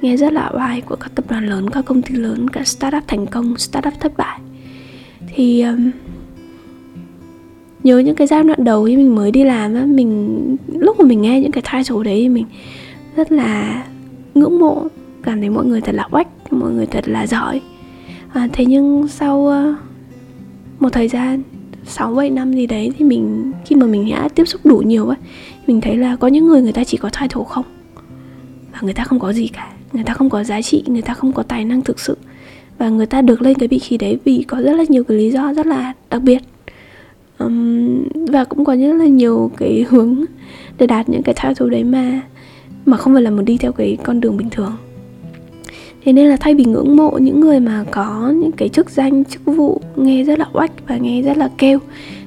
nghe 0.00 0.16
rất 0.16 0.32
là 0.32 0.50
oai 0.54 0.80
của 0.80 0.96
các 0.96 1.14
tập 1.14 1.24
đoàn 1.28 1.46
lớn 1.46 1.70
các 1.70 1.84
công 1.84 2.02
ty 2.02 2.14
lớn 2.14 2.50
các 2.50 2.68
startup 2.68 3.02
thành 3.08 3.26
công 3.26 3.58
startup 3.58 3.92
thất 4.00 4.16
bại 4.16 4.40
thì 5.34 5.62
um, 5.62 5.90
nhớ 7.84 7.98
những 7.98 8.14
cái 8.14 8.26
giai 8.26 8.42
đoạn 8.42 8.64
đầu 8.64 8.84
khi 8.84 8.96
mình 8.96 9.14
mới 9.14 9.30
đi 9.30 9.44
làm 9.44 9.74
á 9.74 9.84
mình 9.86 10.56
lúc 10.78 11.00
mà 11.00 11.06
mình 11.06 11.22
nghe 11.22 11.40
những 11.40 11.52
cái 11.52 11.62
title 11.72 12.04
đấy 12.04 12.20
thì 12.20 12.28
mình 12.28 12.44
rất 13.16 13.32
là 13.32 13.84
ngưỡng 14.34 14.58
mộ 14.58 14.86
cảm 15.22 15.40
thấy 15.40 15.50
mọi 15.50 15.64
người 15.64 15.80
thật 15.80 15.94
là 15.94 16.08
oách 16.10 16.52
mọi 16.52 16.72
người 16.72 16.86
thật 16.86 17.08
là 17.08 17.26
giỏi. 17.26 17.60
À, 18.32 18.48
thế 18.52 18.64
nhưng 18.64 19.08
sau 19.08 19.38
uh, 19.38 19.76
một 20.80 20.88
thời 20.92 21.08
gian 21.08 21.42
6 21.84 22.14
7 22.14 22.30
năm 22.30 22.52
gì 22.52 22.66
đấy 22.66 22.92
thì 22.98 23.04
mình 23.04 23.52
khi 23.64 23.76
mà 23.76 23.86
mình 23.86 24.10
đã 24.10 24.28
tiếp 24.28 24.44
xúc 24.44 24.60
đủ 24.64 24.76
nhiều 24.76 25.08
á 25.08 25.16
mình 25.66 25.80
thấy 25.80 25.96
là 25.96 26.16
có 26.16 26.28
những 26.28 26.46
người 26.46 26.62
người 26.62 26.72
ta 26.72 26.84
chỉ 26.84 26.96
có 26.96 27.10
title 27.20 27.44
không 27.48 27.64
và 28.72 28.78
người 28.82 28.92
ta 28.92 29.04
không 29.04 29.18
có 29.18 29.32
gì 29.32 29.48
cả. 29.48 29.72
Người 29.92 30.04
ta 30.04 30.14
không 30.14 30.30
có 30.30 30.44
giá 30.44 30.62
trị 30.62 30.84
người 30.86 31.02
ta 31.02 31.14
không 31.14 31.32
có 31.32 31.42
tài 31.42 31.64
năng 31.64 31.82
thực 31.82 32.00
sự 32.00 32.16
và 32.78 32.88
người 32.88 33.06
ta 33.06 33.22
được 33.22 33.42
lên 33.42 33.58
cái 33.58 33.68
vị 33.68 33.78
trí 33.78 33.96
đấy 33.96 34.18
vì 34.24 34.44
có 34.48 34.62
rất 34.62 34.72
là 34.72 34.84
nhiều 34.88 35.04
cái 35.04 35.16
lý 35.16 35.30
do 35.30 35.52
rất 35.52 35.66
là 35.66 35.92
đặc 36.10 36.22
biệt. 36.22 36.38
Um, 37.38 38.02
và 38.28 38.44
cũng 38.44 38.64
có 38.64 38.76
rất 38.76 38.92
là 38.92 39.06
nhiều 39.06 39.50
cái 39.56 39.84
hướng 39.88 40.24
để 40.78 40.86
đạt 40.86 41.08
những 41.08 41.22
cái 41.22 41.34
title 41.42 41.70
đấy 41.70 41.84
mà 41.84 42.20
mà 42.86 42.96
không 42.96 43.12
phải 43.12 43.22
là 43.22 43.30
một 43.30 43.42
đi 43.42 43.58
theo 43.58 43.72
cái 43.72 43.98
con 44.04 44.20
đường 44.20 44.36
bình 44.36 44.50
thường. 44.50 44.72
Thế 46.04 46.12
nên 46.12 46.28
là 46.28 46.36
thay 46.36 46.54
vì 46.54 46.64
ngưỡng 46.64 46.96
mộ 46.96 47.10
những 47.10 47.40
người 47.40 47.60
mà 47.60 47.84
có 47.90 48.32
những 48.36 48.52
cái 48.52 48.68
chức 48.68 48.90
danh 48.90 49.24
chức 49.24 49.44
vụ 49.44 49.80
nghe 49.96 50.24
rất 50.24 50.38
là 50.38 50.46
oách 50.52 50.88
và 50.88 50.96
nghe 50.96 51.22
rất 51.22 51.36
là 51.36 51.50
kêu 51.58 51.78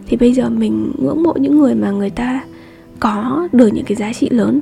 thì 0.07 0.17
bây 0.17 0.33
giờ 0.33 0.49
mình 0.49 0.91
ngưỡng 0.97 1.23
mộ 1.23 1.33
những 1.33 1.59
người 1.59 1.75
mà 1.75 1.91
người 1.91 2.09
ta 2.09 2.43
có 2.99 3.47
được 3.51 3.67
những 3.73 3.85
cái 3.85 3.95
giá 3.95 4.13
trị 4.13 4.29
lớn 4.29 4.59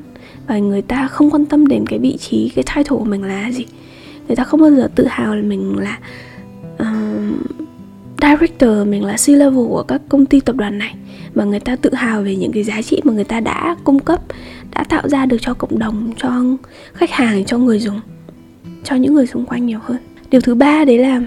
và 0.47 0.57
người 0.57 0.81
ta 0.81 1.07
không 1.07 1.31
quan 1.31 1.45
tâm 1.45 1.67
đến 1.67 1.85
cái 1.87 1.99
vị 1.99 2.17
trí 2.17 2.51
cái 2.55 2.63
title 2.75 2.97
của 2.97 3.05
mình 3.05 3.23
là 3.23 3.51
gì 3.51 3.65
người 4.27 4.35
ta 4.35 4.43
không 4.43 4.61
bao 4.61 4.71
giờ 4.71 4.89
tự 4.95 5.07
hào 5.07 5.35
là 5.35 5.41
mình 5.41 5.77
là 5.79 5.99
uh, 6.81 7.37
director 8.21 8.87
mình 8.87 9.03
là 9.05 9.15
C 9.25 9.29
level 9.29 9.67
của 9.67 9.83
các 9.87 10.01
công 10.09 10.25
ty 10.25 10.39
tập 10.39 10.55
đoàn 10.55 10.77
này. 10.77 10.95
Mà 11.35 11.43
người 11.43 11.59
ta 11.59 11.75
tự 11.75 11.93
hào 11.93 12.23
về 12.23 12.35
những 12.35 12.51
cái 12.51 12.63
giá 12.63 12.81
trị 12.81 13.01
mà 13.03 13.13
người 13.13 13.23
ta 13.23 13.39
đã 13.39 13.75
cung 13.83 13.99
cấp 13.99 14.21
đã 14.75 14.83
tạo 14.83 15.09
ra 15.09 15.25
được 15.25 15.37
cho 15.41 15.53
cộng 15.53 15.79
đồng 15.79 16.11
cho 16.17 16.43
khách 16.93 17.11
hàng 17.11 17.45
cho 17.45 17.57
người 17.57 17.79
dùng 17.79 18.01
cho 18.83 18.95
những 18.95 19.13
người 19.13 19.27
xung 19.27 19.45
quanh 19.45 19.65
nhiều 19.65 19.79
hơn. 19.83 19.97
Điều 20.29 20.41
thứ 20.41 20.55
ba 20.55 20.85
đấy 20.85 20.97
là 20.97 21.21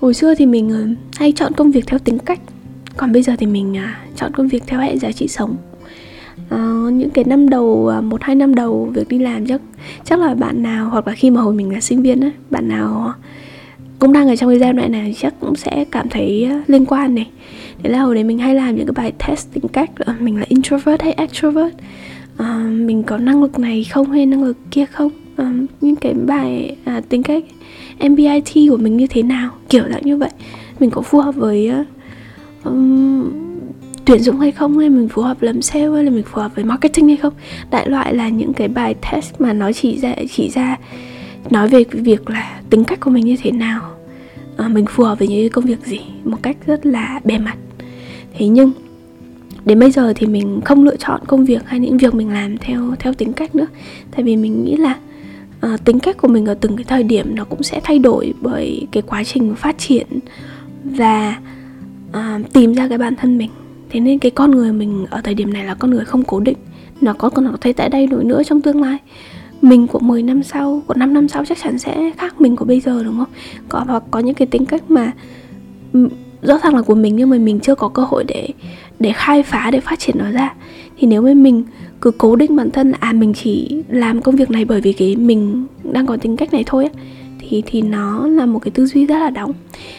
hồi 0.00 0.14
xưa 0.14 0.34
thì 0.34 0.46
mình 0.46 0.70
ờ, 0.70 0.86
hay 1.16 1.32
chọn 1.32 1.52
công 1.52 1.70
việc 1.70 1.86
theo 1.86 1.98
tính 1.98 2.18
cách. 2.18 2.40
Còn 2.96 3.12
bây 3.12 3.22
giờ 3.22 3.36
thì 3.38 3.46
mình 3.46 3.74
ờ, 3.74 3.84
chọn 4.16 4.32
công 4.32 4.48
việc 4.48 4.62
theo 4.66 4.80
hệ 4.80 4.98
giá 4.98 5.12
trị 5.12 5.28
sống 5.28 5.56
uh, 6.54 6.92
những 6.92 7.10
cái 7.10 7.24
năm 7.24 7.48
đầu 7.48 7.88
à, 7.88 8.00
một 8.00 8.22
hai 8.22 8.36
năm 8.36 8.54
đầu 8.54 8.90
việc 8.94 9.08
đi 9.08 9.18
làm 9.18 9.46
chắc 9.46 9.60
chắc 10.04 10.18
là 10.20 10.34
bạn 10.34 10.62
nào 10.62 10.88
hoặc 10.90 11.08
là 11.08 11.14
khi 11.14 11.30
mà 11.30 11.40
hồi 11.40 11.54
mình 11.54 11.72
là 11.72 11.80
sinh 11.80 12.02
viên 12.02 12.20
á 12.20 12.30
bạn 12.50 12.68
nào 12.68 13.14
cũng 13.98 14.12
đang 14.12 14.28
ở 14.28 14.36
trong 14.36 14.50
cái 14.50 14.58
giai 14.58 14.72
đoạn 14.72 14.92
này 14.92 15.14
chắc 15.18 15.34
cũng 15.40 15.56
sẽ 15.56 15.84
cảm 15.90 16.08
thấy 16.08 16.44
à, 16.44 16.62
liên 16.66 16.86
quan 16.86 17.14
này. 17.14 17.30
Đấy 17.82 17.92
là 17.92 18.00
hồi 18.00 18.14
đấy 18.14 18.24
mình 18.24 18.38
hay 18.38 18.54
làm 18.54 18.76
những 18.76 18.86
cái 18.86 18.92
bài 18.92 19.12
test 19.26 19.52
tính 19.52 19.68
cách 19.72 19.90
ờ, 19.96 20.14
mình 20.20 20.36
là 20.36 20.44
introvert 20.48 21.02
hay 21.02 21.12
extrovert. 21.12 21.74
À, 22.36 22.70
mình 22.70 23.02
có 23.02 23.18
năng 23.18 23.42
lực 23.42 23.58
này 23.58 23.84
không 23.84 24.10
hay 24.10 24.26
năng 24.26 24.44
lực 24.44 24.56
kia 24.70 24.86
không? 24.86 25.10
À, 25.36 25.52
những 25.80 25.96
cái 25.96 26.14
bài 26.14 26.76
à, 26.84 27.00
tính 27.08 27.22
cách 27.22 27.44
MBIT 28.00 28.70
của 28.70 28.76
mình 28.76 28.96
như 28.96 29.06
thế 29.06 29.22
nào? 29.22 29.50
Kiểu 29.68 29.84
dạng 29.90 30.02
như 30.02 30.16
vậy. 30.16 30.30
Mình 30.80 30.90
có 30.90 31.02
phù 31.02 31.20
hợp 31.20 31.34
với 31.34 31.70
uh, 31.80 31.86
um, 32.64 33.47
tuyển 34.08 34.22
dụng 34.22 34.40
hay 34.40 34.52
không 34.52 34.78
hay 34.78 34.90
mình 34.90 35.08
phù 35.08 35.22
hợp 35.22 35.42
làm 35.42 35.62
sale 35.62 35.88
hay 35.88 36.04
là 36.04 36.10
mình 36.10 36.22
phù 36.22 36.40
hợp 36.40 36.54
với 36.54 36.64
marketing 36.64 37.08
hay 37.08 37.16
không. 37.16 37.32
Đại 37.70 37.88
loại 37.90 38.14
là 38.14 38.28
những 38.28 38.52
cái 38.52 38.68
bài 38.68 38.94
test 38.94 39.40
mà 39.40 39.52
nó 39.52 39.72
chỉ 39.72 39.98
ra 39.98 40.14
chỉ 40.30 40.50
ra 40.50 40.76
nói 41.50 41.68
về 41.68 41.84
việc 41.90 42.30
là 42.30 42.60
tính 42.70 42.84
cách 42.84 43.00
của 43.00 43.10
mình 43.10 43.26
như 43.26 43.36
thế 43.42 43.50
nào 43.50 43.80
à, 44.56 44.68
mình 44.68 44.86
phù 44.86 45.04
hợp 45.04 45.18
với 45.18 45.28
những 45.28 45.48
công 45.48 45.64
việc 45.64 45.86
gì 45.86 46.00
một 46.24 46.36
cách 46.42 46.56
rất 46.66 46.86
là 46.86 47.20
bề 47.24 47.38
mặt. 47.38 47.56
Thế 48.38 48.46
nhưng 48.46 48.72
đến 49.64 49.78
bây 49.78 49.90
giờ 49.90 50.12
thì 50.16 50.26
mình 50.26 50.60
không 50.64 50.84
lựa 50.84 50.96
chọn 50.96 51.20
công 51.26 51.44
việc 51.44 51.62
hay 51.66 51.80
những 51.80 51.98
việc 51.98 52.14
mình 52.14 52.32
làm 52.32 52.58
theo 52.58 52.94
theo 52.98 53.14
tính 53.14 53.32
cách 53.32 53.54
nữa. 53.54 53.66
Tại 54.10 54.22
vì 54.22 54.36
mình 54.36 54.64
nghĩ 54.64 54.76
là 54.76 54.98
à, 55.60 55.76
tính 55.84 55.98
cách 55.98 56.16
của 56.16 56.28
mình 56.28 56.46
ở 56.46 56.54
từng 56.54 56.76
cái 56.76 56.84
thời 56.84 57.02
điểm 57.02 57.34
nó 57.34 57.44
cũng 57.44 57.62
sẽ 57.62 57.80
thay 57.84 57.98
đổi 57.98 58.34
bởi 58.40 58.86
cái 58.92 59.02
quá 59.02 59.24
trình 59.24 59.54
phát 59.54 59.78
triển 59.78 60.06
và 60.84 61.38
à, 62.12 62.40
tìm 62.52 62.74
ra 62.74 62.88
cái 62.88 62.98
bản 62.98 63.16
thân 63.16 63.38
mình 63.38 63.50
thế 63.90 64.00
nên 64.00 64.18
cái 64.18 64.30
con 64.30 64.50
người 64.50 64.72
mình 64.72 65.06
ở 65.10 65.20
thời 65.20 65.34
điểm 65.34 65.52
này 65.52 65.64
là 65.64 65.74
con 65.74 65.90
người 65.90 66.04
không 66.04 66.22
cố 66.22 66.40
định 66.40 66.56
nó 67.00 67.12
có 67.12 67.30
còn 67.30 67.48
có 67.52 67.58
thể 67.60 67.72
tại 67.72 67.88
đây 67.88 68.06
đổi 68.06 68.24
nữa 68.24 68.42
trong 68.42 68.62
tương 68.62 68.82
lai 68.82 68.98
mình 69.62 69.86
của 69.86 69.98
10 69.98 70.22
năm 70.22 70.42
sau, 70.42 70.82
của 70.86 70.94
5 70.94 71.14
năm 71.14 71.28
sau 71.28 71.44
chắc 71.44 71.58
chắn 71.62 71.78
sẽ 71.78 72.10
khác 72.16 72.40
mình 72.40 72.56
của 72.56 72.64
bây 72.64 72.80
giờ 72.80 73.02
đúng 73.04 73.16
không? 73.16 73.28
Có 73.68 73.84
hoặc 73.88 74.02
có 74.10 74.20
những 74.20 74.34
cái 74.34 74.46
tính 74.46 74.66
cách 74.66 74.90
mà 74.90 75.12
ừ, 75.92 76.08
rõ 76.42 76.58
ràng 76.62 76.74
là 76.74 76.82
của 76.82 76.94
mình 76.94 77.16
nhưng 77.16 77.30
mà 77.30 77.38
mình 77.38 77.60
chưa 77.60 77.74
có 77.74 77.88
cơ 77.88 78.04
hội 78.04 78.24
để 78.24 78.48
để 79.00 79.12
khai 79.12 79.42
phá 79.42 79.70
để 79.70 79.80
phát 79.80 79.98
triển 79.98 80.16
nó 80.18 80.30
ra. 80.30 80.54
Thì 80.98 81.06
nếu 81.06 81.22
mà 81.22 81.34
mình 81.34 81.64
cứ 82.00 82.10
cố 82.10 82.36
định 82.36 82.56
bản 82.56 82.70
thân 82.70 82.90
là 82.90 82.96
à 83.00 83.12
mình 83.12 83.34
chỉ 83.34 83.82
làm 83.88 84.22
công 84.22 84.36
việc 84.36 84.50
này 84.50 84.64
bởi 84.64 84.80
vì 84.80 84.92
cái 84.92 85.16
mình 85.16 85.66
đang 85.92 86.06
có 86.06 86.16
tính 86.16 86.36
cách 86.36 86.52
này 86.52 86.62
thôi 86.66 86.84
á 86.84 87.00
thì 87.48 87.62
thì 87.66 87.82
nó 87.82 88.26
là 88.26 88.46
một 88.46 88.58
cái 88.58 88.70
tư 88.70 88.86
duy 88.86 89.06
rất 89.06 89.18
là 89.18 89.30
đóng. 89.30 89.52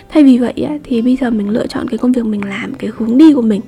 Thay 0.10 0.24
vì 0.24 0.38
vậy 0.38 0.53
á, 0.53 0.77
thì 0.84 1.01
bây 1.01 1.15
giờ 1.15 1.29
mình 1.29 1.50
lựa 1.50 1.68
chọn 1.68 1.88
cái 1.88 1.98
công 1.98 2.12
việc 2.12 2.25
mình 2.25 2.46
làm 2.46 2.74
cái 2.74 2.89
hướng 2.98 3.18
đi 3.18 3.34
của 3.34 3.41
mình 3.41 3.62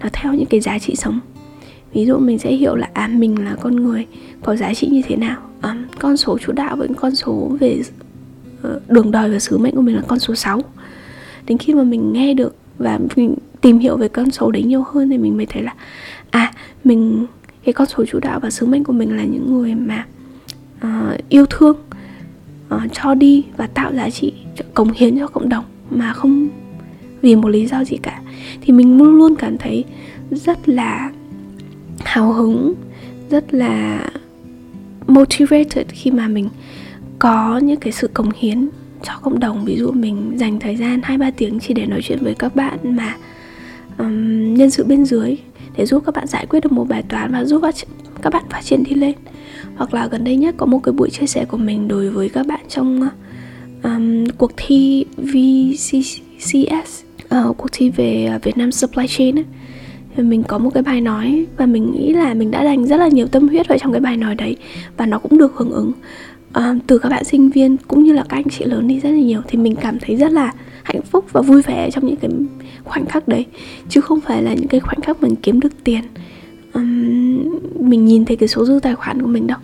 nó 0.00 0.08
theo 0.12 0.34
những 0.34 0.46
cái 0.46 0.60
giá 0.60 0.78
trị 0.78 0.94
sống. 0.96 1.20
Ví 1.92 2.06
dụ 2.06 2.18
mình 2.18 2.38
sẽ 2.38 2.52
hiểu 2.52 2.76
là 2.76 2.88
à 2.92 3.08
mình 3.08 3.44
là 3.44 3.56
con 3.60 3.76
người 3.76 4.06
có 4.42 4.56
giá 4.56 4.74
trị 4.74 4.86
như 4.86 5.02
thế 5.08 5.16
nào. 5.16 5.40
À, 5.60 5.84
con 5.98 6.16
số 6.16 6.38
chủ 6.38 6.52
đạo 6.52 6.76
với 6.76 6.88
con 6.96 7.14
số 7.14 7.56
về 7.60 7.82
ờ, 8.62 8.80
đường 8.88 9.10
đời 9.10 9.30
và 9.30 9.38
sứ 9.38 9.58
mệnh 9.58 9.74
của 9.74 9.82
mình 9.82 9.96
là 9.96 10.02
con 10.08 10.18
số 10.18 10.34
6 10.34 10.62
đến 11.46 11.58
khi 11.58 11.74
mà 11.74 11.82
mình 11.82 12.12
nghe 12.12 12.34
được 12.34 12.54
và 12.78 12.98
mình 13.16 13.34
tìm 13.60 13.78
hiểu 13.78 13.96
về 13.96 14.08
con 14.08 14.30
số 14.30 14.50
đấy 14.50 14.62
nhiều 14.62 14.84
hơn 14.92 15.10
thì 15.10 15.18
mình 15.18 15.36
mới 15.36 15.46
thấy 15.46 15.62
là 15.62 15.74
à 16.30 16.52
mình 16.84 17.26
cái 17.64 17.72
con 17.72 17.86
số 17.86 18.04
chủ 18.04 18.18
đạo 18.20 18.40
và 18.40 18.50
sứ 18.50 18.66
mệnh 18.66 18.84
của 18.84 18.92
mình 18.92 19.16
là 19.16 19.24
những 19.24 19.54
người 19.54 19.74
mà 19.74 20.06
uh, 20.84 21.28
yêu 21.28 21.46
thương 21.50 21.76
uh, 22.74 22.82
cho 22.92 23.14
đi 23.14 23.44
và 23.56 23.66
tạo 23.66 23.94
giá 23.94 24.10
trị 24.10 24.32
cống 24.74 24.92
hiến 24.92 25.18
cho 25.18 25.26
cộng 25.26 25.48
đồng 25.48 25.64
mà 25.90 26.12
không 26.12 26.48
vì 27.20 27.36
một 27.36 27.48
lý 27.48 27.66
do 27.66 27.84
gì 27.84 27.96
cả. 27.96 28.20
Thì 28.60 28.72
mình 28.72 28.98
luôn 28.98 29.14
luôn 29.14 29.36
cảm 29.36 29.58
thấy 29.58 29.84
rất 30.30 30.68
là 30.68 31.10
hào 32.04 32.32
hứng 32.32 32.74
rất 33.30 33.54
là 33.54 34.04
motivated 35.06 35.86
khi 35.88 36.10
mà 36.10 36.28
mình 36.28 36.48
có 37.18 37.58
những 37.58 37.80
cái 37.80 37.92
sự 37.92 38.08
cống 38.08 38.30
hiến 38.36 38.68
cho 39.02 39.12
cộng 39.22 39.40
đồng. 39.40 39.64
Ví 39.64 39.76
dụ 39.76 39.90
mình 39.90 40.32
dành 40.36 40.60
thời 40.60 40.76
gian 40.76 41.00
hai 41.02 41.18
ba 41.18 41.30
tiếng 41.30 41.58
chỉ 41.60 41.74
để 41.74 41.86
nói 41.86 42.00
chuyện 42.02 42.18
với 42.22 42.34
các 42.34 42.56
bạn 42.56 42.78
mà 42.82 43.16
um, 43.98 44.54
nhân 44.54 44.70
sự 44.70 44.84
bên 44.84 45.04
dưới 45.04 45.36
để 45.76 45.86
giúp 45.86 46.02
các 46.06 46.14
bạn 46.14 46.26
giải 46.26 46.46
quyết 46.46 46.60
được 46.60 46.72
một 46.72 46.88
bài 46.88 47.02
toán 47.02 47.32
và 47.32 47.44
giúp 47.44 47.62
các 48.22 48.32
bạn 48.32 48.44
phát 48.50 48.60
triển 48.64 48.84
đi 48.84 48.94
lên 48.94 49.14
hoặc 49.78 49.94
là 49.94 50.06
gần 50.06 50.24
đây 50.24 50.36
nhất 50.36 50.54
có 50.58 50.66
một 50.66 50.80
cái 50.82 50.92
buổi 50.92 51.10
chia 51.10 51.26
sẻ 51.26 51.44
của 51.44 51.56
mình 51.56 51.88
đối 51.88 52.10
với 52.10 52.28
các 52.28 52.46
bạn 52.46 52.60
trong 52.68 53.08
um, 53.82 54.26
cuộc 54.38 54.52
thi 54.56 55.04
VCCS 55.16 57.02
uh, 57.24 57.28
ờ, 57.28 57.52
cuộc 57.56 57.68
thi 57.72 57.90
về 57.90 58.28
ờ, 58.32 58.38
Việt 58.42 58.56
Nam 58.56 58.72
Supply 58.72 59.06
Chain 59.08 59.38
ấy. 59.38 59.44
Mình 60.16 60.42
có 60.42 60.58
một 60.58 60.70
cái 60.74 60.82
bài 60.82 61.00
nói 61.00 61.46
và 61.56 61.66
mình 61.66 61.92
nghĩ 61.92 62.12
là 62.12 62.34
mình 62.34 62.50
đã 62.50 62.64
dành 62.64 62.86
rất 62.86 62.96
là 62.96 63.08
nhiều 63.08 63.26
tâm 63.26 63.48
huyết 63.48 63.68
vào 63.68 63.78
trong 63.78 63.92
cái 63.92 64.00
bài 64.00 64.16
nói 64.16 64.34
đấy 64.34 64.56
và 64.96 65.06
nó 65.06 65.18
cũng 65.18 65.38
được 65.38 65.52
hưởng 65.54 65.70
ứng. 65.70 65.92
Uh, 66.58 66.62
từ 66.86 66.98
các 66.98 67.08
bạn 67.08 67.24
sinh 67.24 67.50
viên 67.50 67.76
cũng 67.76 68.04
như 68.04 68.12
là 68.12 68.24
các 68.28 68.36
anh 68.36 68.48
chị 68.50 68.64
lớn 68.64 68.88
đi 68.88 69.00
rất 69.00 69.10
là 69.10 69.18
nhiều 69.18 69.40
thì 69.48 69.58
mình 69.58 69.76
cảm 69.76 69.98
thấy 70.00 70.16
rất 70.16 70.32
là 70.32 70.52
hạnh 70.82 71.02
phúc 71.02 71.24
và 71.32 71.40
vui 71.40 71.62
vẻ 71.62 71.90
trong 71.90 72.06
những 72.06 72.16
cái 72.16 72.30
khoảnh 72.84 73.06
khắc 73.06 73.28
đấy 73.28 73.46
chứ 73.88 74.00
không 74.00 74.20
phải 74.20 74.42
là 74.42 74.54
những 74.54 74.68
cái 74.68 74.80
khoảnh 74.80 75.00
khắc 75.00 75.22
mình 75.22 75.36
kiếm 75.36 75.60
được 75.60 75.84
tiền. 75.84 76.02
Um, 76.74 77.58
mình 77.80 78.04
nhìn 78.04 78.24
thấy 78.24 78.36
cái 78.36 78.48
số 78.48 78.64
dư 78.64 78.80
tài 78.82 78.94
khoản 78.94 79.22
của 79.22 79.28
mình 79.28 79.46
đâu 79.46 79.58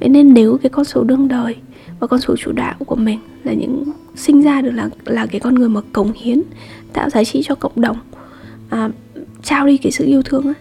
vậy 0.00 0.08
nên 0.08 0.34
nếu 0.34 0.58
cái 0.62 0.70
con 0.70 0.84
số 0.84 1.04
đương 1.04 1.28
đời 1.28 1.56
và 2.00 2.06
con 2.06 2.20
số 2.20 2.36
chủ 2.36 2.52
đạo 2.52 2.74
của 2.86 2.96
mình 2.96 3.18
là 3.44 3.52
những 3.52 3.84
sinh 4.14 4.42
ra 4.42 4.60
được 4.60 4.70
là 4.70 4.88
là 5.04 5.26
cái 5.26 5.40
con 5.40 5.54
người 5.54 5.68
mà 5.68 5.80
cống 5.92 6.12
hiến 6.16 6.42
tạo 6.92 7.10
giá 7.10 7.24
trị 7.24 7.42
cho 7.44 7.54
cộng 7.54 7.80
đồng 7.80 7.96
à, 8.70 8.88
trao 9.42 9.66
đi 9.66 9.76
cái 9.76 9.92
sự 9.92 10.04
yêu 10.04 10.22
thương 10.22 10.44
ấy, 10.44 10.54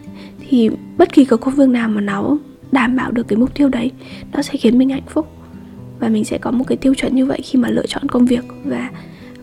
thì 0.49 0.69
bất 0.97 1.13
kỳ 1.13 1.25
cái 1.25 1.37
công 1.37 1.55
việc 1.55 1.69
nào 1.69 1.89
mà 1.89 2.01
nó 2.01 2.37
đảm 2.71 2.95
bảo 2.95 3.11
được 3.11 3.27
cái 3.27 3.37
mục 3.37 3.53
tiêu 3.53 3.69
đấy 3.69 3.91
nó 4.33 4.41
sẽ 4.41 4.57
khiến 4.57 4.77
mình 4.77 4.89
hạnh 4.89 5.07
phúc. 5.09 5.27
Và 5.99 6.09
mình 6.09 6.25
sẽ 6.25 6.37
có 6.37 6.51
một 6.51 6.63
cái 6.67 6.77
tiêu 6.77 6.93
chuẩn 6.93 7.15
như 7.15 7.25
vậy 7.25 7.39
khi 7.43 7.59
mà 7.59 7.69
lựa 7.69 7.85
chọn 7.87 8.09
công 8.09 8.25
việc 8.25 8.43
và 8.65 8.89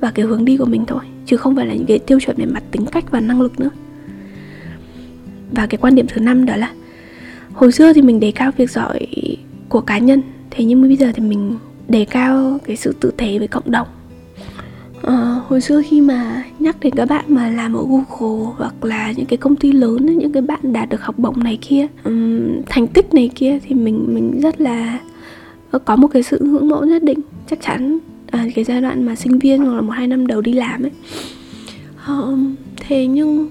và 0.01 0.11
cái 0.11 0.27
hướng 0.27 0.45
đi 0.45 0.57
của 0.57 0.65
mình 0.65 0.85
thôi 0.87 1.05
chứ 1.27 1.37
không 1.37 1.57
phải 1.57 1.67
là 1.67 1.75
những 1.75 1.87
cái 1.87 1.99
tiêu 1.99 2.21
chuẩn 2.21 2.37
về 2.37 2.47
mặt 2.47 2.63
tính 2.71 2.87
cách 2.87 3.11
và 3.11 3.21
năng 3.21 3.41
lực 3.41 3.61
nữa. 3.61 3.71
Và 5.53 5.67
cái 5.67 5.79
quan 5.79 5.95
điểm 5.95 6.07
thứ 6.09 6.21
năm 6.21 6.47
đó 6.47 6.57
là 6.57 6.73
hồi 7.53 7.73
xưa 7.73 7.93
thì 7.93 8.03
mình 8.03 8.21
đề 8.21 8.31
cao 8.31 8.51
việc 8.57 8.71
giỏi 8.71 9.07
của 9.71 9.81
cá 9.81 9.99
nhân. 9.99 10.23
Thế 10.51 10.65
nhưng 10.65 10.83
bây 10.83 10.97
giờ 10.97 11.13
thì 11.15 11.23
mình 11.23 11.59
đề 11.89 12.05
cao 12.05 12.59
cái 12.67 12.77
sự 12.77 12.95
tự 13.01 13.11
tế 13.17 13.39
với 13.39 13.49
cộng 13.49 13.71
đồng. 13.71 13.87
À, 15.03 15.41
hồi 15.49 15.61
xưa 15.61 15.83
khi 15.89 16.01
mà 16.01 16.45
nhắc 16.59 16.77
đến 16.81 16.95
các 16.97 17.09
bạn 17.09 17.25
mà 17.29 17.49
làm 17.49 17.75
ở 17.75 17.83
Google 17.89 18.53
hoặc 18.57 18.85
là 18.85 19.13
những 19.17 19.27
cái 19.27 19.37
công 19.37 19.57
ty 19.57 19.73
lớn 19.73 20.19
những 20.19 20.33
cái 20.33 20.43
bạn 20.43 20.73
đạt 20.73 20.89
được 20.89 21.03
học 21.03 21.19
bổng 21.19 21.45
này 21.45 21.59
kia 21.61 21.87
um, 22.05 22.63
thành 22.67 22.87
tích 22.87 23.15
này 23.15 23.31
kia 23.35 23.59
thì 23.59 23.75
mình 23.75 24.05
mình 24.09 24.41
rất 24.41 24.61
là 24.61 24.99
có 25.85 25.97
một 25.97 26.09
cái 26.09 26.23
sự 26.23 26.39
ngưỡng 26.43 26.69
mộ 26.69 26.81
nhất 26.81 27.03
định. 27.03 27.19
Chắc 27.51 27.59
chắn 27.63 27.99
à, 28.31 28.47
cái 28.55 28.65
giai 28.65 28.81
đoạn 28.81 29.07
mà 29.07 29.15
sinh 29.15 29.39
viên 29.39 29.65
hoặc 29.65 29.75
là 29.75 29.81
một 29.81 29.93
hai 29.93 30.07
năm 30.07 30.27
đầu 30.27 30.41
đi 30.41 30.53
làm 30.53 30.83
ấy. 30.83 30.93
Um, 32.09 32.55
thế 32.77 33.07
nhưng 33.07 33.49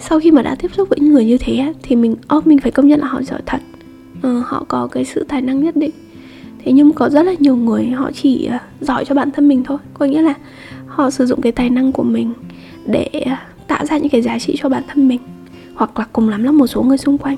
sau 0.00 0.20
khi 0.20 0.30
mà 0.30 0.42
đã 0.42 0.54
tiếp 0.54 0.70
xúc 0.76 0.88
với 0.88 0.98
những 1.00 1.12
người 1.12 1.24
như 1.24 1.38
thế 1.38 1.72
thì 1.82 1.96
mình 1.96 2.16
oh, 2.36 2.46
mình 2.46 2.58
phải 2.58 2.70
công 2.72 2.88
nhận 2.88 3.00
là 3.00 3.06
họ 3.06 3.22
giỏi 3.22 3.40
thật 3.46 3.60
uh, 4.26 4.46
họ 4.46 4.64
có 4.68 4.86
cái 4.86 5.04
sự 5.04 5.24
tài 5.28 5.42
năng 5.42 5.64
nhất 5.64 5.76
định. 5.76 5.90
Thế 6.64 6.72
nhưng 6.72 6.92
có 6.92 7.08
rất 7.08 7.22
là 7.22 7.34
nhiều 7.38 7.56
người 7.56 7.86
họ 7.86 8.10
chỉ 8.12 8.48
uh, 8.54 8.60
giỏi 8.80 9.04
cho 9.04 9.14
bản 9.14 9.30
thân 9.30 9.48
mình 9.48 9.62
thôi. 9.64 9.78
Có 9.94 10.06
nghĩa 10.06 10.22
là 10.22 10.34
họ 10.86 11.10
sử 11.10 11.26
dụng 11.26 11.40
cái 11.40 11.52
tài 11.52 11.70
năng 11.70 11.92
của 11.92 12.02
mình 12.02 12.32
để 12.86 13.10
uh, 13.26 13.66
tạo 13.68 13.86
ra 13.86 13.98
những 13.98 14.08
cái 14.08 14.22
giá 14.22 14.38
trị 14.38 14.56
cho 14.62 14.68
bản 14.68 14.82
thân 14.88 15.08
mình 15.08 15.20
hoặc 15.74 15.98
là 15.98 16.06
cùng 16.12 16.28
lắm 16.28 16.44
là 16.44 16.52
một 16.52 16.66
số 16.66 16.82
người 16.82 16.98
xung 16.98 17.18
quanh. 17.18 17.36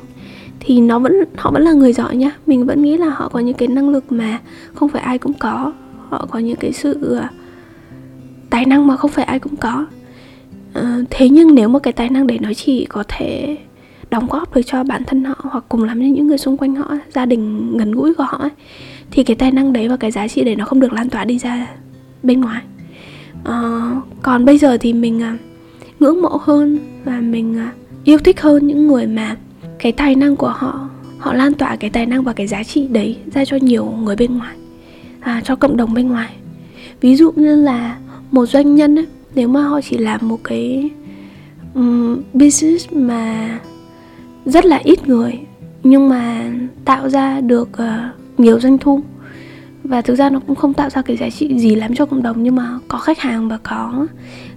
Thì 0.61 0.81
nó 0.81 0.99
vẫn 0.99 1.13
họ 1.37 1.51
vẫn 1.51 1.63
là 1.63 1.73
người 1.73 1.93
giỏi 1.93 2.17
nhá. 2.17 2.31
Mình 2.47 2.67
vẫn 2.67 2.83
nghĩ 2.83 2.97
là 2.97 3.09
họ 3.09 3.29
có 3.29 3.41
những 3.41 3.55
cái 3.55 3.69
năng 3.69 3.89
lực 3.89 4.13
mà 4.13 4.39
không 4.75 4.89
phải 4.89 5.03
ai 5.03 5.19
cũng 5.19 5.33
có. 5.33 5.73
Họ 6.09 6.27
có 6.31 6.39
những 6.39 6.57
cái 6.57 6.73
sự 6.73 7.19
uh, 7.19 7.25
tài 8.51 8.65
năng 8.65 8.87
mà 8.87 8.97
không 8.97 9.11
phải 9.11 9.25
ai 9.25 9.39
cũng 9.39 9.57
có. 9.57 9.87
Uh, 10.79 10.85
thế 11.11 11.29
nhưng 11.29 11.55
nếu 11.55 11.69
mà 11.69 11.79
cái 11.79 11.93
tài 11.93 12.09
năng 12.09 12.27
đấy 12.27 12.39
nó 12.43 12.53
chỉ 12.55 12.85
có 12.85 13.05
thể 13.09 13.57
đóng 14.11 14.27
góp 14.29 14.55
được 14.55 14.63
cho 14.67 14.85
bản 14.85 15.05
thân 15.05 15.25
họ 15.25 15.35
hoặc 15.39 15.65
cùng 15.69 15.85
làm 15.85 15.99
với 15.99 16.11
những 16.11 16.27
người 16.27 16.39
xung 16.39 16.57
quanh 16.57 16.75
họ 16.75 16.95
gia 17.15 17.27
đình 17.27 17.77
gần 17.77 17.93
gũi 17.93 18.15
của 18.15 18.25
họ 18.25 18.39
ấy, 18.39 18.51
thì 19.11 19.25
cái 19.25 19.37
tài 19.37 19.51
năng 19.51 19.73
đấy 19.73 19.89
và 19.89 19.97
cái 19.97 20.11
giá 20.11 20.29
trị 20.29 20.45
đấy 20.45 20.57
nó 20.57 20.65
không 20.65 20.81
được 20.81 20.93
lan 20.93 21.09
tỏa 21.09 21.25
đi 21.25 21.39
ra 21.39 21.67
bên 22.23 22.41
ngoài. 22.41 22.63
Uh, 23.41 24.05
còn 24.23 24.45
bây 24.45 24.59
giờ 24.59 24.77
thì 24.81 24.93
mình 24.93 25.19
uh, 25.35 25.41
ngưỡng 26.01 26.23
mộ 26.23 26.41
hơn 26.43 26.79
và 27.05 27.21
mình 27.21 27.53
uh, 27.53 28.05
yêu 28.05 28.19
thích 28.19 28.41
hơn 28.41 28.67
những 28.67 28.87
người 28.87 29.07
mà 29.07 29.37
cái 29.79 29.93
tài 29.93 30.15
năng 30.15 30.37
của 30.37 30.49
họ 30.49 30.89
họ 31.19 31.33
lan 31.33 31.53
tỏa 31.53 31.77
cái 31.77 31.91
tài 31.91 32.07
năng 32.07 32.23
và 32.23 32.33
cái 32.33 32.47
giá 32.47 32.65
trị 32.65 32.89
đấy 32.89 33.17
ra 33.35 33.45
cho 33.45 33.57
nhiều 33.57 33.85
người 33.85 34.17
bên 34.17 34.39
ngoài 34.39 34.57
à, 35.21 35.41
cho 35.45 35.57
cộng 35.57 35.77
đồng 35.77 35.95
bên 35.95 36.09
ngoài. 36.09 36.35
Ví 37.01 37.17
dụ 37.17 37.33
như 37.37 37.63
là 37.63 37.99
một 38.31 38.47
doanh 38.47 38.75
nhân 38.75 38.99
ấy, 38.99 39.07
nếu 39.35 39.49
mà 39.49 39.63
họ 39.63 39.81
chỉ 39.81 39.99
làm 39.99 40.29
một 40.29 40.39
cái 40.45 40.91
um, 41.75 42.23
business 42.33 42.93
mà 42.93 43.59
rất 44.45 44.65
là 44.65 44.77
ít 44.85 45.09
người 45.09 45.39
nhưng 45.83 46.09
mà 46.09 46.53
tạo 46.85 47.09
ra 47.09 47.41
được 47.41 47.69
uh, 47.73 48.41
nhiều 48.41 48.61
doanh 48.61 48.79
thu. 48.79 49.01
Và 49.85 50.03
thực 50.03 50.15
ra 50.15 50.31
nó 50.31 50.41
cũng 50.47 50.57
không 50.57 50.75
tạo 50.75 50.91
ra 50.91 51.03
cái 51.03 51.17
giá 51.17 51.31
trị 51.31 51.59
gì 51.59 51.75
lắm 51.75 51.95
cho 51.95 52.07
cộng 52.07 52.23
đồng 52.23 52.43
nhưng 52.43 52.57
mà 52.57 52.79
có 52.89 52.99
khách 52.99 53.19
hàng 53.19 53.49
và 53.49 53.59
có 53.63 54.07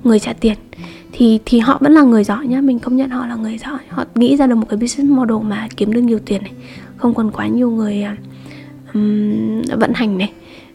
người 0.04 0.20
trả 0.20 0.34
tiền. 0.34 0.58
Thì 1.12 1.40
thì 1.46 1.60
họ 1.60 1.78
vẫn 1.82 1.94
là 1.94 2.02
người 2.02 2.24
giỏi 2.24 2.48
nhá 2.48 2.62
mình 2.62 2.80
công 2.80 2.96
nhận 2.96 3.10
họ 3.10 3.28
là 3.28 3.36
người 3.36 3.58
giỏi. 3.58 3.80
Họ 3.90 4.04
nghĩ 4.16 4.38
ra 4.38 4.48
được 4.48 4.56
một 4.56 4.66
cái 4.70 4.78
business 4.78 5.12
model 5.12 5.38
mà 5.50 5.68
kiếm 5.78 5.94
được 5.94 6.02
nhiều 6.02 6.20
tiền 6.26 6.44
này 6.44 6.52
không 6.98 7.14
còn 7.14 7.32
quá 7.32 7.48
nhiều 7.48 7.72
người 7.72 8.06
um, 8.94 9.62
vận 9.80 9.92
hành 9.94 10.18
này. 10.18 10.32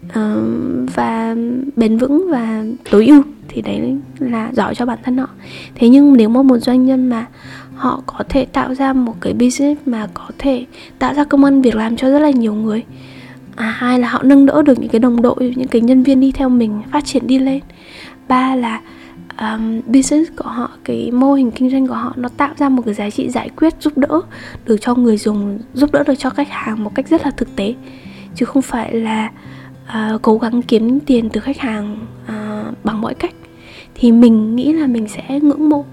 Uh, 0.08 0.94
và 0.94 1.36
bền 1.76 1.98
vững 1.98 2.30
và 2.30 2.64
tối 2.90 3.06
ưu 3.06 3.22
thì 3.48 3.62
đấy 3.62 3.96
là 4.18 4.50
giỏi 4.52 4.74
cho 4.74 4.86
bản 4.86 4.98
thân 5.02 5.18
họ. 5.18 5.28
Thế 5.74 5.88
nhưng 5.88 6.16
nếu 6.16 6.28
mà 6.28 6.42
một 6.42 6.58
doanh 6.58 6.86
nhân 6.86 7.08
mà 7.08 7.26
họ 7.78 8.02
có 8.06 8.25
thể 8.28 8.44
tạo 8.44 8.75
ra 8.75 8.92
một 8.92 9.14
cái 9.20 9.32
business 9.32 9.80
mà 9.87 10.08
có 10.14 10.25
thể 10.38 10.64
tạo 10.99 11.14
ra 11.14 11.25
công 11.25 11.44
ăn 11.44 11.62
việc 11.62 11.76
làm 11.76 11.97
cho 11.97 12.11
rất 12.11 12.18
là 12.18 12.30
nhiều 12.30 12.54
người. 12.54 12.85
À 13.56 13.70
hai 13.70 13.99
là 13.99 14.08
họ 14.08 14.23
nâng 14.23 14.47
đỡ 14.47 14.62
được 14.62 14.78
những 14.80 14.88
cái 14.88 14.99
đồng 14.99 15.23
đội 15.23 15.54
những 15.56 15.68
cái 15.68 15.80
nhân 15.80 16.02
viên 16.02 16.20
đi 16.20 16.32
theo 16.32 16.49
mình 16.49 16.82
phát 16.92 17.04
triển 17.04 17.26
đi 17.26 17.38
lên. 17.38 17.61
Ba 18.28 18.56
là 18.56 18.80
um, 19.40 19.80
business 19.87 20.30
của 20.37 20.49
họ 20.49 20.70
cái 20.85 21.11
mô 21.11 21.35
hình 21.35 21.50
kinh 21.50 21.70
doanh 21.70 21.87
của 21.87 21.94
họ 21.94 22.12
nó 22.16 22.28
tạo 22.28 22.50
ra 22.56 22.68
một 22.68 22.82
cái 22.85 22.94
giá 22.94 23.11
trị 23.11 23.30
giải 23.30 23.50
quyết 23.56 23.75
giúp 23.80 23.99
đỡ 23.99 24.20
được 24.66 24.76
cho 24.80 24.94
người 24.94 25.16
dùng 25.16 25.58
giúp 25.75 25.92
đỡ 25.92 26.04
được 26.06 26.14
cho 26.18 26.30
khách 26.30 26.49
hàng 26.50 26.85
một 26.85 26.94
cách 26.94 27.08
rất 27.08 27.25
là 27.25 27.30
thực 27.30 27.56
tế. 27.56 27.75
Chứ 28.35 28.47
không 28.47 28.62
phải 28.62 28.94
là 28.94 29.30
uh, 29.88 30.23
cố 30.23 30.38
gắng 30.38 30.62
kiếm 30.62 31.00
tiền 31.00 31.28
từ 31.28 31.40
khách 31.40 31.58
hàng 31.58 31.99
uh, 32.25 32.85
bằng 32.85 33.00
mọi 33.00 33.14
cách. 33.14 33.35
Thì 33.94 34.12
mình 34.12 34.56
nghĩ 34.56 34.73
là 34.73 34.87
mình 34.87 35.08
sẽ 35.08 35.40
ngưỡng 35.40 35.68
mộ 35.68 35.85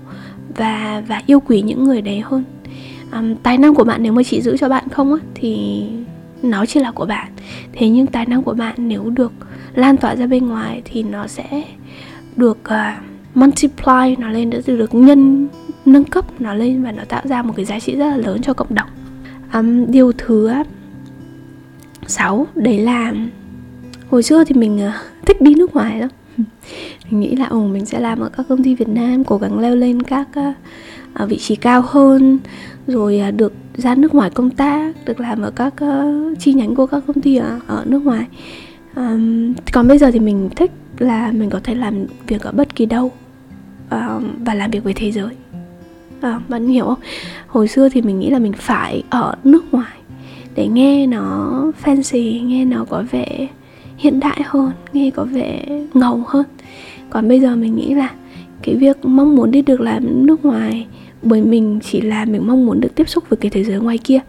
và 0.56 1.04
và 1.08 1.22
yêu 1.25 1.40
quý 1.40 1.62
những 1.62 1.84
người 1.84 2.02
đấy 2.02 2.20
hơn. 2.20 2.44
Um, 3.12 3.36
tài 3.36 3.58
năng 3.58 3.75
của 3.75 3.84
bạn 3.84 4.04
nếu 4.04 4.14
mà 4.14 4.24
chỉ 4.24 4.42
giữ 4.42 4.58
cho 4.58 4.70
bạn 4.70 4.90
không 4.90 5.14
á 5.14 5.20
thì 5.36 5.84
nó 6.44 6.66
chỉ 6.66 6.80
là 6.80 6.92
của 6.92 7.06
bạn. 7.06 7.32
Thế 7.74 7.90
nhưng 7.90 8.08
tài 8.08 8.25
năng 8.25 8.44
của 8.44 8.54
bạn 8.54 8.75
nếu 8.78 9.10
được 9.10 9.32
lan 9.75 9.98
tỏa 9.98 10.16
ra 10.16 10.28
bên 10.28 10.48
ngoài 10.48 10.82
thì 10.86 11.04
nó 11.04 11.28
sẽ 11.28 11.64
được 12.36 12.58
uh, 12.68 13.04
multiply 13.36 14.16
nó 14.18 14.30
lên 14.30 14.50
được 14.50 14.62
được 14.68 14.94
nhân 14.96 15.48
nâng 15.86 16.04
cấp 16.04 16.42
nó 16.42 16.54
lên 16.54 16.84
và 16.84 16.92
nó 16.92 17.04
tạo 17.10 17.22
ra 17.24 17.42
một 17.42 17.54
cái 17.56 17.66
giá 17.66 17.80
trị 17.80 17.96
rất 17.96 18.06
là 18.06 18.18
lớn 18.18 18.42
cho 18.42 18.54
cộng 18.54 18.75
đồng. 18.75 18.90
Um, 19.54 19.92
điều 19.92 20.12
thứ 20.12 20.52
sáu 22.08 22.48
đấy 22.56 22.80
là 22.80 23.14
hồi 24.10 24.24
xưa 24.24 24.44
thì 24.44 24.56
mình 24.56 24.88
uh, 24.88 25.25
thích 25.25 25.42
đi 25.42 25.56
nước 25.56 25.74
ngoài 25.74 26.00
lắm 26.00 26.10
mình 27.10 27.20
nghĩ 27.20 27.36
là 27.36 27.46
ồ 27.46 27.68
mình 27.68 27.86
sẽ 27.86 28.00
làm 28.00 28.20
ở 28.20 28.30
các 28.30 28.46
công 28.50 28.64
ty 28.64 28.76
Việt 28.76 28.88
Nam 28.88 29.24
cố 29.24 29.38
gắng 29.38 29.60
leo 29.60 29.76
lên 29.76 30.04
các 30.04 30.28
uh, 30.40 31.30
vị 31.30 31.38
trí 31.38 31.56
cao 31.56 31.84
hơn 31.88 32.40
rồi 32.88 33.22
uh, 33.30 33.36
được 33.36 33.54
ra 33.78 33.96
nước 33.96 34.14
ngoài 34.16 34.30
công 34.30 34.50
tác 34.50 34.96
được 35.06 35.20
làm 35.20 35.42
ở 35.42 35.52
các 35.52 35.74
uh, 35.84 36.40
chi 36.40 36.54
nhánh 36.54 36.76
của 36.76 36.86
các 36.86 37.04
công 37.08 37.22
ty 37.22 37.36
ở, 37.36 37.60
ở 37.68 37.84
nước 37.86 38.06
ngoài. 38.06 38.26
Um, 38.96 39.54
còn 39.72 39.88
bây 39.88 39.98
giờ 39.98 40.12
thì 40.12 40.20
mình 40.20 40.50
thích 40.56 40.72
là 40.98 41.32
mình 41.32 41.50
có 41.50 41.60
thể 41.64 41.76
làm 41.76 42.06
việc 42.28 42.42
ở 42.42 42.52
bất 42.52 42.76
kỳ 42.76 42.86
đâu 42.86 43.06
uh, 43.06 44.24
và 44.46 44.54
làm 44.54 44.72
việc 44.72 44.84
với 44.84 44.94
thế 44.94 45.12
giới. 45.12 45.36
Uh, 46.18 46.50
bạn 46.50 46.68
hiểu 46.68 46.86
không? 46.86 47.00
Hồi 47.48 47.68
xưa 47.68 47.90
thì 47.90 48.02
mình 48.02 48.20
nghĩ 48.20 48.30
là 48.30 48.40
mình 48.40 48.54
phải 48.54 49.04
ở 49.10 49.36
nước 49.44 49.74
ngoài 49.74 49.94
để 50.56 50.68
nghe 50.68 51.08
nó 51.08 51.52
fancy 51.84 52.46
nghe 52.46 52.66
nó 52.66 52.86
có 52.90 53.04
vẻ 53.12 53.48
hiện 53.98 54.20
đại 54.20 54.42
hơn 54.46 54.72
nghe 54.94 55.10
có 55.10 55.24
vẻ 55.24 55.66
ngầu 55.94 56.24
hơn 56.28 56.46
còn 57.10 57.28
bây 57.28 57.40
giờ 57.40 57.56
mình 57.56 57.76
nghĩ 57.76 57.94
là 57.94 58.12
cái 58.62 58.76
việc 58.76 59.06
mong 59.06 59.36
muốn 59.36 59.52
đi 59.52 59.62
được 59.62 59.82
làm 59.82 60.26
nước 60.26 60.46
ngoài 60.46 60.88
bởi 61.22 61.42
mình 61.42 61.80
chỉ 61.84 62.02
là 62.02 62.26
mình 62.26 62.48
mong 62.48 62.66
muốn 62.66 62.82
được 62.82 62.96
tiếp 62.96 63.10
xúc 63.10 63.24
với 63.30 63.38
cái 63.38 63.50
thế 63.50 63.64
giới 63.64 63.80
ngoài 63.80 63.98
kia. 63.98 64.20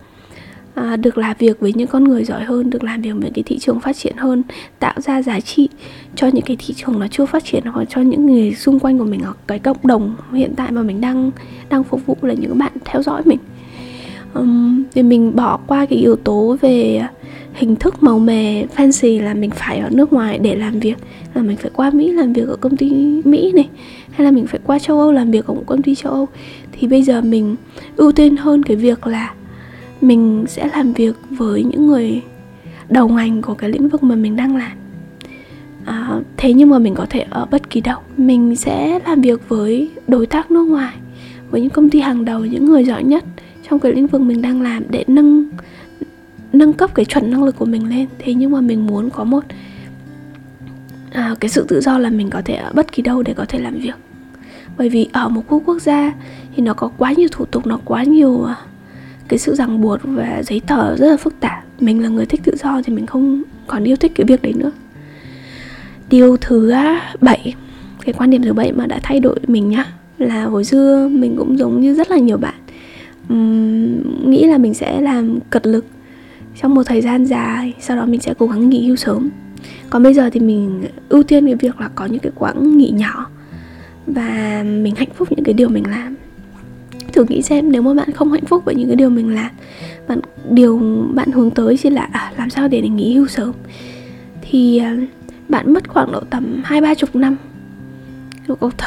À, 0.75 0.97
được 0.97 1.18
làm 1.18 1.37
việc 1.38 1.61
với 1.61 1.73
những 1.76 1.88
con 1.88 2.04
người 2.04 2.25
giỏi 2.25 2.45
hơn 2.45 2.71
được 2.71 2.85
làm 2.85 3.02
việc 3.02 3.12
với 3.21 3.30
cái 3.35 3.42
thị 3.47 3.59
trường 3.59 3.80
phát 3.80 3.97
triển 3.97 4.16
hơn 4.16 4.42
tạo 4.78 5.00
ra 5.00 5.23
giá 5.23 5.40
trị 5.40 5.68
cho 6.14 6.26
những 6.26 6.45
cái 6.45 6.56
thị 6.61 6.75
trường 6.75 6.99
nó 6.99 7.06
chưa 7.11 7.26
phát 7.26 7.45
triển 7.45 7.62
hoặc 7.64 7.85
cho 7.88 8.00
những 8.00 8.26
người 8.26 8.54
xung 8.54 8.78
quanh 8.78 8.99
của 8.99 9.04
mình 9.04 9.21
ở 9.21 9.33
cái 9.47 9.59
cộng 9.59 9.76
đồng 9.83 10.16
hiện 10.33 10.54
tại 10.56 10.73
mà 10.73 10.83
mình 10.83 11.00
đang 11.00 11.30
đang 11.68 11.85
phục 11.85 12.06
vụ 12.06 12.16
là 12.23 12.35
những 12.35 12.59
bạn 12.59 12.73
theo 12.85 13.02
dõi 13.02 13.23
mình. 13.25 13.38
Um, 14.35 14.85
thì 14.95 15.02
mình 15.02 15.37
bỏ 15.37 15.61
qua 15.66 15.87
cái 15.87 15.99
yếu 15.99 16.16
tố 16.16 16.56
về 16.61 17.02
hình 17.56 17.76
thức 17.76 18.02
màu 18.02 18.18
mè 18.18 18.66
fancy 18.76 19.22
là 19.22 19.34
mình 19.34 19.50
phải 19.50 19.78
ở 19.78 19.88
nước 19.90 20.12
ngoài 20.12 20.38
để 20.38 20.56
làm 20.56 20.80
việc 20.80 20.96
là 21.34 21.42
mình 21.42 21.56
phải 21.56 21.70
qua 21.75 21.90
Mỹ 21.90 22.12
làm 22.12 22.32
việc 22.32 22.48
ở 22.48 22.56
công 22.56 22.76
ty 22.76 22.90
Mỹ 23.25 23.52
này 23.52 23.68
hay 24.10 24.25
là 24.25 24.30
mình 24.30 24.46
phải 24.46 24.60
qua 24.64 24.78
châu 24.78 25.00
Âu 25.00 25.12
làm 25.12 25.30
việc 25.30 25.46
ở 25.46 25.54
một 25.54 25.62
công 25.66 25.82
ty 25.82 25.94
châu 25.94 26.12
Âu. 26.12 26.28
Thì 26.72 26.86
bây 26.86 27.02
giờ 27.02 27.20
mình 27.20 27.56
ưu 27.96 28.12
tiên 28.12 28.36
hơn 28.36 28.62
cái 28.62 28.76
việc 28.76 29.06
là 29.06 29.34
mình 30.00 30.44
sẽ 30.48 30.68
làm 30.72 30.92
việc 30.92 31.16
với 31.30 31.64
những 31.64 31.86
người 31.86 32.22
đầu 32.88 33.08
ngành 33.08 33.42
của 33.42 33.54
cái 33.54 33.70
lĩnh 33.70 33.88
vực 33.88 34.02
mà 34.02 34.14
mình 34.14 34.36
đang 34.36 34.56
làm. 34.56 34.72
À, 35.84 36.20
thế 36.36 36.52
nhưng 36.52 36.70
mà 36.70 36.78
mình 36.78 36.94
có 36.94 37.06
thể 37.10 37.20
ở 37.30 37.46
bất 37.50 37.70
kỳ 37.70 37.80
đâu. 37.80 37.98
Mình 38.16 38.56
sẽ 38.56 38.98
làm 39.06 39.20
việc 39.20 39.48
với 39.48 39.90
đối 40.08 40.26
tác 40.26 40.50
nước 40.50 40.64
ngoài 40.64 40.94
với 41.50 41.60
những 41.60 41.70
công 41.70 41.90
ty 41.90 42.00
hàng 42.00 42.25
đầu 42.25 42.44
những 42.44 42.64
người 42.64 42.84
giỏi 42.84 43.04
nhất 43.04 43.25
trong 43.68 43.78
cái 43.78 43.92
lĩnh 43.92 44.06
vực 44.06 44.20
mình 44.20 44.42
đang 44.42 44.62
làm 44.62 44.82
để 44.90 45.04
nâng 45.06 45.50
nâng 46.58 46.72
cấp 46.72 46.94
cái 46.94 47.04
chuẩn 47.04 47.30
năng 47.30 47.44
lực 47.44 47.56
của 47.56 47.64
mình 47.64 47.88
lên. 47.88 48.06
Thế 48.18 48.34
nhưng 48.34 48.50
mà 48.50 48.60
mình 48.60 48.86
muốn 48.86 49.10
có 49.10 49.25
một 49.25 49.44
à, 51.12 51.34
cái 51.40 51.48
sự 51.48 51.64
tự 51.68 51.80
do 51.80 51.98
là 51.98 52.10
mình 52.10 52.30
có 52.30 52.42
thể 52.44 52.54
ở 52.54 52.72
bất 52.75 52.92
kỳ 52.92 53.02
đâu 53.02 53.22
để 53.22 53.34
có 53.34 53.44
thể 53.48 53.58
làm 53.58 53.75
việc. 53.75 53.94
Bởi 54.76 54.88
vì 54.88 55.08
ở 55.12 55.28
một 55.28 55.42
quốc 55.48 55.62
quốc 55.66 55.82
gia 55.82 56.12
thì 56.56 56.62
nó 56.62 56.75
có 56.75 56.90
quá 56.98 57.12
nhiều 57.12 57.28
thủ 57.32 57.44
tục 57.44 57.66
nó 57.66 57.80
quá 57.84 58.02
nhiều 58.02 58.44
à, 58.44 58.56
cái 59.28 59.38
sự 59.38 59.54
ràng 59.54 59.80
buộc 59.80 60.00
và 60.02 60.42
giấy 60.42 60.60
tờ 60.66 60.96
rất 60.96 61.06
là 61.10 61.16
phức 61.16 61.40
tạp. 61.40 61.64
Mình 61.80 62.02
là 62.02 62.08
người 62.08 62.26
thích 62.26 62.40
tự 62.44 62.52
do 62.56 62.82
thì 62.84 62.92
mình 62.92 63.06
không 63.06 63.42
còn 63.66 63.84
yêu 63.84 63.96
thích 63.96 64.12
cái 64.14 64.25
việc 64.25 64.42
đấy 64.42 64.52
nữa. 64.56 64.70
Điều 66.10 66.36
thứ 66.36 66.70
à, 66.70 67.14
bảy 67.20 67.54
cái 68.04 68.12
quan 68.12 68.30
điểm 68.30 68.42
thứ 68.42 68.52
bảy 68.52 68.72
mà 68.72 68.86
đã 68.86 69.00
thay 69.02 69.20
đổi 69.20 69.38
mình 69.46 69.68
nhá 69.68 69.86
là 70.18 70.44
hồi 70.44 70.64
xưa 70.64 71.08
mình 71.08 71.36
cũng 71.38 71.58
giống 71.58 71.80
như 71.80 71.94
rất 71.94 72.10
là 72.10 72.18
nhiều 72.18 72.36
bạn. 72.36 72.54
Uhm, 73.32 74.30
nghĩ 74.30 74.46
là 74.46 74.58
mình 74.58 74.75
sẽ 74.75 75.00
làm 75.00 75.38
cật 75.50 75.66
lực 75.66 75.84
trong 76.60 76.75
một 76.75 76.82
thời 76.86 77.00
gian 77.00 77.25
dài 77.25 77.75
sau 77.80 77.96
đó 77.96 78.06
mình 78.06 78.20
sẽ 78.20 78.34
cố 78.38 78.46
gắng 78.46 78.70
nghỉ 78.70 78.86
hưu 78.86 78.96
sớm. 78.96 79.30
Còn 79.90 80.02
bây 80.02 80.14
giờ 80.14 80.30
thì 80.30 80.40
mình 80.40 80.84
ưu 81.08 81.22
tiên 81.22 81.46
cái 81.46 81.54
việc 81.54 81.80
là 81.80 81.88
có 81.94 82.06
những 82.06 82.20
cái 82.20 82.32
quãng 82.34 82.78
nghỉ 82.78 82.90
nhỏ 82.90 83.26
và 84.06 84.62
mình 84.66 84.94
hạnh 84.94 85.08
phúc 85.14 85.28
những 85.30 85.44
cái 85.44 85.54
điều 85.54 85.68
mình 85.68 85.84
làm. 85.90 86.14
Thử 87.12 87.25
nghĩ 87.28 87.42
xem 87.42 87.72
nếu 87.72 87.82
mà 87.82 87.94
bạn 87.94 88.12
không 88.12 88.32
hạnh 88.32 88.44
phúc 88.44 88.64
với 88.64 88.75
những 88.75 88.86
cái 88.86 88.96
điều 88.96 89.10
mình 89.10 89.34
làm 89.34 89.50
bạn 90.08 90.20
điều 90.50 90.78
bạn 91.14 91.32
hướng 91.32 91.50
tới 91.50 91.76
chỉ 91.76 91.90
là 91.90 92.08
à, 92.12 92.32
làm 92.38 92.50
sao 92.50 92.68
để, 92.68 92.80
để 92.80 92.88
nghỉ 92.88 93.14
hưu 93.14 93.26
sớm 93.26 93.52
thì 94.42 94.78
à, 94.78 94.96
bạn 95.48 95.72
mất 95.72 95.88
khoảng 95.88 96.12
độ 96.12 96.20
tầm 96.30 96.62
hai 96.64 96.80
ba 96.80 96.94
chục 96.94 97.16
năm. 97.16 97.36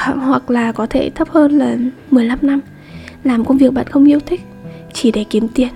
Hoặc 0.04 0.52
là 0.52 0.72
có 0.72 0.86
thể 0.86 1.10
thấp 1.16 1.30
hơn 1.30 1.52
là 1.52 1.78
15 2.12 2.40
năm. 2.42 2.60
Làm 3.24 3.46
công 3.46 3.58
việc 3.58 3.74
bạn 3.74 3.86
không 3.88 4.10
yêu 4.10 4.20
thích 4.20 4.42
chỉ 4.94 5.12
để 5.12 5.26
kiếm 5.30 5.48
tiền 5.48 5.70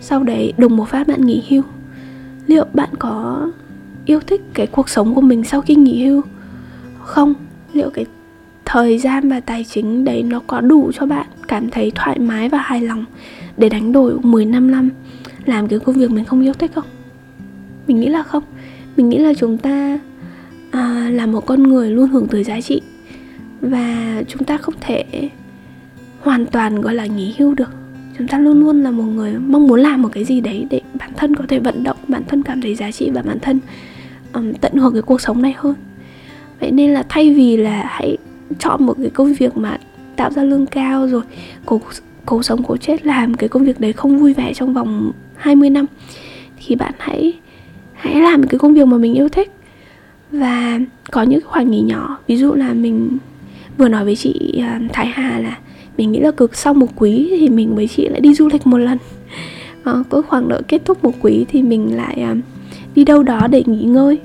sau 0.00 0.22
đấy 0.22 0.52
đùng 0.58 0.76
một 0.76 0.88
phát 0.88 1.08
bạn 1.08 1.26
nghỉ 1.26 1.42
hưu. 1.48 1.62
Liệu 2.46 2.64
bạn 2.74 2.88
có 2.98 3.48
yêu 4.04 4.20
thích 4.20 4.40
cái 4.54 4.66
cuộc 4.66 4.88
sống 4.88 5.14
của 5.14 5.20
mình 5.20 5.44
sau 5.44 5.60
khi 5.60 5.74
nghỉ 5.74 6.04
hưu? 6.04 6.22
Không. 7.00 7.34
Liệu 7.72 7.90
cái 7.90 8.06
thời 8.64 8.98
gian 8.98 9.28
và 9.28 9.40
tài 9.40 9.64
chính 9.64 10.04
đấy 10.04 10.22
nó 10.22 10.40
có 10.46 10.60
đủ 10.60 10.90
cho 10.94 11.06
bạn 11.06 11.26
cảm 11.48 11.70
thấy 11.70 11.92
thoải 11.94 12.18
mái 12.18 12.48
và 12.48 12.58
hài 12.58 12.80
lòng 12.80 13.04
để 13.56 13.68
đánh 13.68 13.92
đổi 13.92 14.18
10 14.22 14.44
năm 14.44 14.70
năm 14.70 14.90
làm 15.44 15.68
cái 15.68 15.78
công 15.78 15.96
việc 15.96 16.10
mình 16.10 16.24
không 16.24 16.40
yêu 16.40 16.52
thích 16.52 16.70
không? 16.74 16.84
Mình 17.86 18.00
nghĩ 18.00 18.08
là 18.08 18.22
không. 18.22 18.42
Mình 18.96 19.08
nghĩ 19.08 19.18
là 19.18 19.34
chúng 19.34 19.58
ta 19.58 19.98
à, 20.70 21.10
là 21.12 21.26
một 21.26 21.46
con 21.46 21.62
người 21.62 21.90
luôn 21.90 22.08
hưởng 22.08 22.28
tới 22.28 22.44
giá 22.44 22.60
trị 22.60 22.80
và 23.60 24.22
chúng 24.28 24.44
ta 24.44 24.56
không 24.56 24.74
thể 24.80 25.30
hoàn 26.20 26.46
toàn 26.46 26.80
gọi 26.80 26.94
là 26.94 27.06
nghỉ 27.06 27.34
hưu 27.38 27.54
được 27.54 27.70
chúng 28.18 28.28
ta 28.28 28.38
luôn 28.38 28.60
luôn 28.60 28.82
là 28.82 28.90
một 28.90 29.02
người 29.02 29.34
mong 29.38 29.66
muốn 29.66 29.80
làm 29.80 30.02
một 30.02 30.08
cái 30.12 30.24
gì 30.24 30.40
đấy 30.40 30.66
để 30.70 30.80
bản 30.94 31.10
thân 31.16 31.36
có 31.36 31.44
thể 31.48 31.58
vận 31.58 31.82
động 31.84 31.96
bản 32.08 32.22
thân 32.28 32.42
cảm 32.42 32.60
thấy 32.60 32.74
giá 32.74 32.90
trị 32.90 33.10
và 33.14 33.22
bản 33.22 33.38
thân 33.40 33.60
um, 34.32 34.52
tận 34.52 34.72
hưởng 34.74 34.92
cái 34.92 35.02
cuộc 35.02 35.20
sống 35.20 35.42
này 35.42 35.54
hơn. 35.56 35.74
Vậy 36.60 36.70
nên 36.70 36.94
là 36.94 37.04
thay 37.08 37.34
vì 37.34 37.56
là 37.56 37.82
hãy 37.86 38.16
chọn 38.58 38.86
một 38.86 38.94
cái 39.02 39.10
công 39.10 39.34
việc 39.34 39.56
mà 39.56 39.78
tạo 40.16 40.30
ra 40.30 40.42
lương 40.42 40.66
cao 40.66 41.08
rồi 41.08 41.22
cố 41.66 41.80
cố 42.26 42.42
sống 42.42 42.62
cố 42.62 42.76
chết 42.76 43.06
làm 43.06 43.34
cái 43.34 43.48
công 43.48 43.64
việc 43.64 43.80
đấy 43.80 43.92
không 43.92 44.18
vui 44.18 44.34
vẻ 44.34 44.52
trong 44.54 44.74
vòng 44.74 45.12
20 45.36 45.70
năm 45.70 45.86
thì 46.58 46.74
bạn 46.74 46.92
hãy 46.98 47.32
hãy 47.92 48.14
làm 48.20 48.46
cái 48.46 48.58
công 48.58 48.74
việc 48.74 48.86
mà 48.86 48.98
mình 48.98 49.14
yêu 49.14 49.28
thích. 49.28 49.52
Và 50.32 50.80
có 51.10 51.22
những 51.22 51.40
khoảng 51.44 51.70
nghỉ 51.70 51.80
nhỏ 51.80 52.18
ví 52.26 52.36
dụ 52.36 52.54
là 52.54 52.74
mình 52.74 53.18
vừa 53.78 53.88
nói 53.88 54.04
với 54.04 54.16
chị 54.16 54.62
à, 54.62 54.80
Thái 54.92 55.06
Hà 55.06 55.38
là 55.38 55.58
mình 55.98 56.12
nghĩ 56.12 56.20
là 56.20 56.30
cực 56.30 56.56
sau 56.56 56.74
một 56.74 56.86
quý 56.96 57.28
thì 57.30 57.48
mình 57.48 57.74
với 57.74 57.88
chị 57.88 58.08
lại 58.08 58.20
đi 58.20 58.34
du 58.34 58.48
lịch 58.48 58.66
một 58.66 58.78
lần. 58.78 58.98
À, 59.84 59.92
có 60.08 60.22
khoảng 60.22 60.48
đợi 60.48 60.62
kết 60.68 60.82
thúc 60.84 61.04
một 61.04 61.12
quý 61.20 61.46
thì 61.48 61.62
mình 61.62 61.96
lại 61.96 62.14
à, 62.22 62.34
đi 62.94 63.04
đâu 63.04 63.22
đó 63.22 63.46
để 63.50 63.62
nghỉ 63.66 63.82
ngơi. 63.82 64.18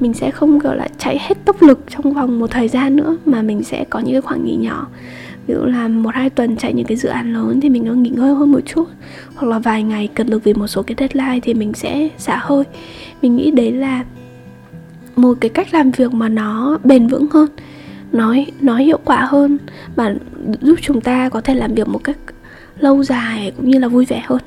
Mình 0.00 0.14
sẽ 0.14 0.30
không 0.30 0.58
gọi 0.58 0.76
là 0.76 0.88
chạy 0.98 1.18
hết 1.20 1.44
tốc 1.44 1.62
lực 1.62 1.80
trong 1.88 2.12
vòng 2.12 2.38
một 2.38 2.50
thời 2.50 2.68
gian 2.68 2.96
nữa 2.96 3.16
mà 3.26 3.42
mình 3.42 3.62
sẽ 3.62 3.84
có 3.90 3.98
những 3.98 4.12
cái 4.12 4.20
khoảng 4.20 4.44
nghỉ 4.44 4.56
nhỏ. 4.56 4.86
Ví 5.46 5.54
dụ 5.54 5.64
là 5.64 5.88
một 5.88 6.10
hai 6.14 6.30
tuần 6.30 6.56
chạy 6.56 6.72
những 6.72 6.86
cái 6.86 6.96
dự 6.96 7.08
án 7.08 7.32
lớn 7.32 7.60
thì 7.60 7.68
mình 7.68 7.84
nó 7.84 7.92
nghỉ 7.92 8.10
ngơi 8.10 8.34
hơn 8.34 8.52
một 8.52 8.60
chút. 8.66 8.84
Hoặc 9.34 9.48
là 9.48 9.58
vài 9.58 9.82
ngày 9.82 10.08
cật 10.14 10.30
lực 10.30 10.44
vì 10.44 10.54
một 10.54 10.66
số 10.66 10.82
cái 10.82 10.94
deadline 10.98 11.40
thì 11.42 11.54
mình 11.54 11.72
sẽ 11.74 12.08
xả 12.18 12.38
hơi. 12.42 12.64
Mình 13.22 13.36
nghĩ 13.36 13.50
đấy 13.50 13.72
là 13.72 14.04
một 15.16 15.36
cái 15.40 15.48
cách 15.48 15.74
làm 15.74 15.90
việc 15.90 16.14
mà 16.14 16.28
nó 16.28 16.78
bền 16.84 17.06
vững 17.06 17.26
hơn 17.30 17.48
nói 18.12 18.46
nói 18.60 18.84
hiệu 18.84 18.98
quả 19.04 19.26
hơn 19.28 19.58
và 19.96 20.14
giúp 20.60 20.78
chúng 20.82 21.00
ta 21.00 21.28
có 21.28 21.40
thể 21.40 21.54
làm 21.54 21.74
việc 21.74 21.88
một 21.88 22.04
cách 22.04 22.18
lâu 22.78 23.04
dài 23.04 23.52
cũng 23.56 23.70
như 23.70 23.78
là 23.78 23.88
vui 23.88 24.04
vẻ 24.04 24.22
hơn. 24.26 24.40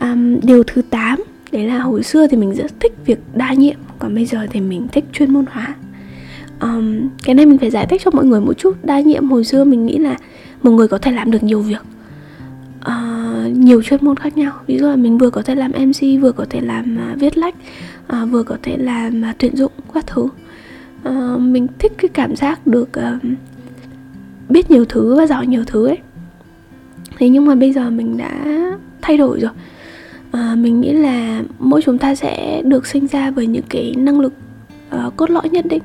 Um, 0.00 0.40
điều 0.40 0.62
thứ 0.62 0.82
8 0.90 1.24
đấy 1.52 1.66
là 1.66 1.78
hồi 1.78 2.02
xưa 2.02 2.26
thì 2.26 2.36
mình 2.36 2.54
rất 2.54 2.80
thích 2.80 2.92
việc 3.06 3.18
đa 3.34 3.52
nhiệm 3.52 3.76
còn 3.98 4.14
bây 4.14 4.26
giờ 4.26 4.46
thì 4.50 4.60
mình 4.60 4.88
thích 4.92 5.04
chuyên 5.12 5.32
môn 5.32 5.44
hóa. 5.50 5.74
Um, 6.60 7.08
cái 7.22 7.34
này 7.34 7.46
mình 7.46 7.58
phải 7.58 7.70
giải 7.70 7.86
thích 7.86 8.02
cho 8.04 8.10
mọi 8.10 8.24
người 8.24 8.40
một 8.40 8.58
chút. 8.58 8.76
Đa 8.84 9.00
nhiệm 9.00 9.30
hồi 9.30 9.44
xưa 9.44 9.64
mình 9.64 9.86
nghĩ 9.86 9.98
là 9.98 10.16
một 10.62 10.70
người 10.70 10.88
có 10.88 10.98
thể 10.98 11.12
làm 11.12 11.30
được 11.30 11.42
nhiều 11.42 11.60
việc 11.60 11.82
uh, 12.86 13.56
nhiều 13.56 13.82
chuyên 13.82 14.04
môn 14.04 14.16
khác 14.16 14.36
nhau. 14.36 14.52
Ví 14.66 14.78
dụ 14.78 14.86
là 14.86 14.96
mình 14.96 15.18
vừa 15.18 15.30
có 15.30 15.42
thể 15.42 15.54
làm 15.54 15.70
mc 15.70 16.22
vừa 16.22 16.32
có 16.32 16.46
thể 16.50 16.60
làm 16.60 16.98
uh, 17.12 17.20
viết 17.20 17.38
lách 17.38 17.54
uh, 18.22 18.30
vừa 18.30 18.42
có 18.42 18.56
thể 18.62 18.76
làm 18.76 19.22
uh, 19.30 19.36
tuyển 19.38 19.56
dụng 19.56 19.72
các 19.94 20.06
thứ 20.06 20.28
uh, 21.08 21.40
mình 21.40 21.66
thích 21.78 21.92
cái 21.98 22.08
cảm 22.08 22.36
giác 22.36 22.66
được 22.66 22.88
uh, 22.98 23.22
biết 24.48 24.70
nhiều 24.70 24.84
thứ 24.84 25.16
và 25.16 25.26
giỏi 25.26 25.46
nhiều 25.46 25.64
thứ 25.66 25.86
ấy. 25.86 25.98
Thế 27.18 27.28
nhưng 27.28 27.46
mà 27.46 27.54
bây 27.54 27.72
giờ 27.72 27.90
mình 27.90 28.16
đã 28.16 28.30
thay 29.02 29.16
đổi 29.16 29.40
rồi. 29.40 29.50
À, 30.32 30.54
mình 30.58 30.80
nghĩ 30.80 30.92
là 30.92 31.42
mỗi 31.58 31.82
chúng 31.82 31.98
ta 31.98 32.14
sẽ 32.14 32.62
được 32.64 32.86
sinh 32.86 33.06
ra 33.06 33.30
với 33.30 33.46
những 33.46 33.64
cái 33.68 33.94
năng 33.96 34.20
lực 34.20 34.32
uh, 35.06 35.16
cốt 35.16 35.30
lõi 35.30 35.48
nhất 35.48 35.66
định. 35.66 35.82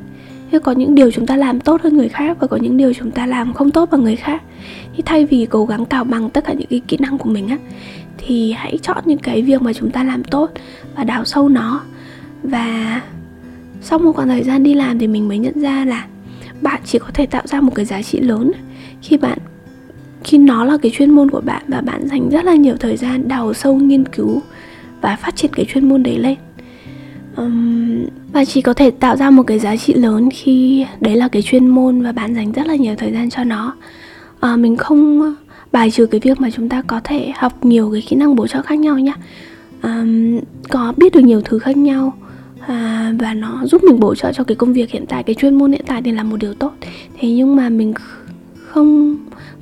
Thế 0.52 0.60
có 0.60 0.72
những 0.72 0.96
điều 0.96 1.12
chúng 1.12 1.26
ta 1.26 1.36
làm 1.36 1.60
tốt 1.60 1.82
hơn 1.82 1.98
người 1.98 2.10
khác 2.10 2.38
và 2.40 2.48
có 2.48 2.58
những 2.58 2.78
điều 2.78 2.94
chúng 2.94 3.12
ta 3.12 3.26
làm 3.26 3.54
không 3.54 3.72
tốt 3.72 3.90
bằng 3.92 4.04
người 4.04 4.16
khác. 4.16 4.42
Thì 4.96 5.04
thay 5.06 5.26
vì 5.26 5.48
cố 5.50 5.66
gắng 5.66 5.86
cào 5.86 6.04
bằng 6.04 6.30
tất 6.30 6.46
cả 6.46 6.54
những 6.54 6.68
cái 6.68 6.82
kỹ 6.88 6.98
năng 7.00 7.18
của 7.18 7.30
mình 7.30 7.48
á 7.48 7.58
thì 8.18 8.52
hãy 8.52 8.78
chọn 8.82 9.04
những 9.06 9.18
cái 9.18 9.42
việc 9.42 9.62
mà 9.62 9.74
chúng 9.74 9.92
ta 9.92 10.04
làm 10.04 10.24
tốt 10.24 10.52
và 10.96 11.04
đào 11.04 11.26
sâu 11.26 11.50
nó. 11.50 11.82
Và 12.44 13.02
sau 13.86 14.00
một 14.00 14.16
khoảng 14.16 14.28
thời 14.28 14.44
gian 14.44 14.64
đi 14.64 14.74
làm 14.74 15.00
thì 15.00 15.08
mình 15.08 15.28
mới 15.28 15.38
nhận 15.38 15.62
ra 15.62 15.86
là 15.86 16.06
bạn 16.62 16.82
chỉ 16.86 17.00
có 17.00 17.08
thể 17.14 17.26
tạo 17.26 17.44
ra 17.48 17.62
một 17.62 17.76
cái 17.76 17.86
giá 17.86 18.02
trị 18.02 18.20
lớn. 18.20 18.52
Khi 19.02 19.18
bạn 19.18 19.38
khi 20.24 20.38
nó 20.38 20.66
là 20.66 20.78
cái 20.82 20.92
chuyên 20.96 21.10
môn 21.10 21.32
của 21.32 21.42
bạn 21.42 21.64
và 21.68 21.82
bạn 21.82 22.08
dành 22.08 22.30
rất 22.30 22.46
là 22.46 22.56
nhiều 22.56 22.76
thời 22.80 22.98
gian 22.98 23.28
đào 23.28 23.54
sâu 23.54 23.76
nghiên 23.76 24.06
cứu 24.06 24.42
và 25.02 25.16
phát 25.16 25.36
triển 25.36 25.52
cái 25.54 25.66
chuyên 25.66 25.90
môn 25.90 26.04
đấy 26.04 26.18
lên. 26.18 26.36
Um, 27.38 28.06
và 28.34 28.46
chỉ 28.46 28.62
có 28.62 28.74
thể 28.74 28.92
tạo 28.92 29.18
ra 29.18 29.30
một 29.30 29.44
cái 29.44 29.60
giá 29.60 29.76
trị 29.76 29.94
lớn 29.94 30.30
khi 30.34 30.86
đấy 31.00 31.16
là 31.16 31.28
cái 31.28 31.42
chuyên 31.42 31.68
môn 31.68 32.02
và 32.02 32.12
bạn 32.12 32.36
dành 32.36 32.52
rất 32.52 32.68
là 32.68 32.76
nhiều 32.76 32.96
thời 32.98 33.12
gian 33.12 33.30
cho 33.30 33.44
nó. 33.44 33.76
À, 34.40 34.56
mình 34.56 34.78
không 34.78 35.36
bài 35.72 35.92
trừ 35.92 36.06
cái 36.06 36.22
việc 36.24 36.42
mà 36.42 36.50
chúng 36.52 36.70
ta 36.70 36.82
có 36.82 37.02
thể 37.04 37.32
học 37.38 37.66
nhiều 37.66 37.92
cái 37.92 38.04
kỹ 38.08 38.16
năng 38.16 38.36
bổ 38.36 38.48
trợ 38.48 38.62
khác 38.62 38.80
nhau 38.80 39.00
nhá. 39.00 39.14
Um, 39.84 40.40
có 40.70 40.94
biết 40.98 41.14
được 41.14 41.22
nhiều 41.22 41.42
thứ 41.42 41.60
khác 41.60 41.78
nhau 41.78 42.14
à, 42.68 43.14
và 43.20 43.34
nó 43.34 43.66
giúp 43.66 43.84
mình 43.84 44.00
bổ 44.00 44.16
trợ 44.16 44.34
cho 44.34 44.44
cái 44.44 44.56
công 44.56 44.74
việc 44.74 44.92
hiện 44.92 45.06
tại 45.10 45.24
cái 45.24 45.36
chuyên 45.36 45.56
môn 45.56 45.72
hiện 45.72 45.84
tại 45.88 46.02
thì 46.02 46.12
là 46.12 46.24
một 46.24 46.38
điều 46.38 46.54
tốt. 46.54 46.74
Thế 47.20 47.30
nhưng 47.30 47.56
mà 47.56 47.70
mình 47.70 47.94
không 48.68 49.18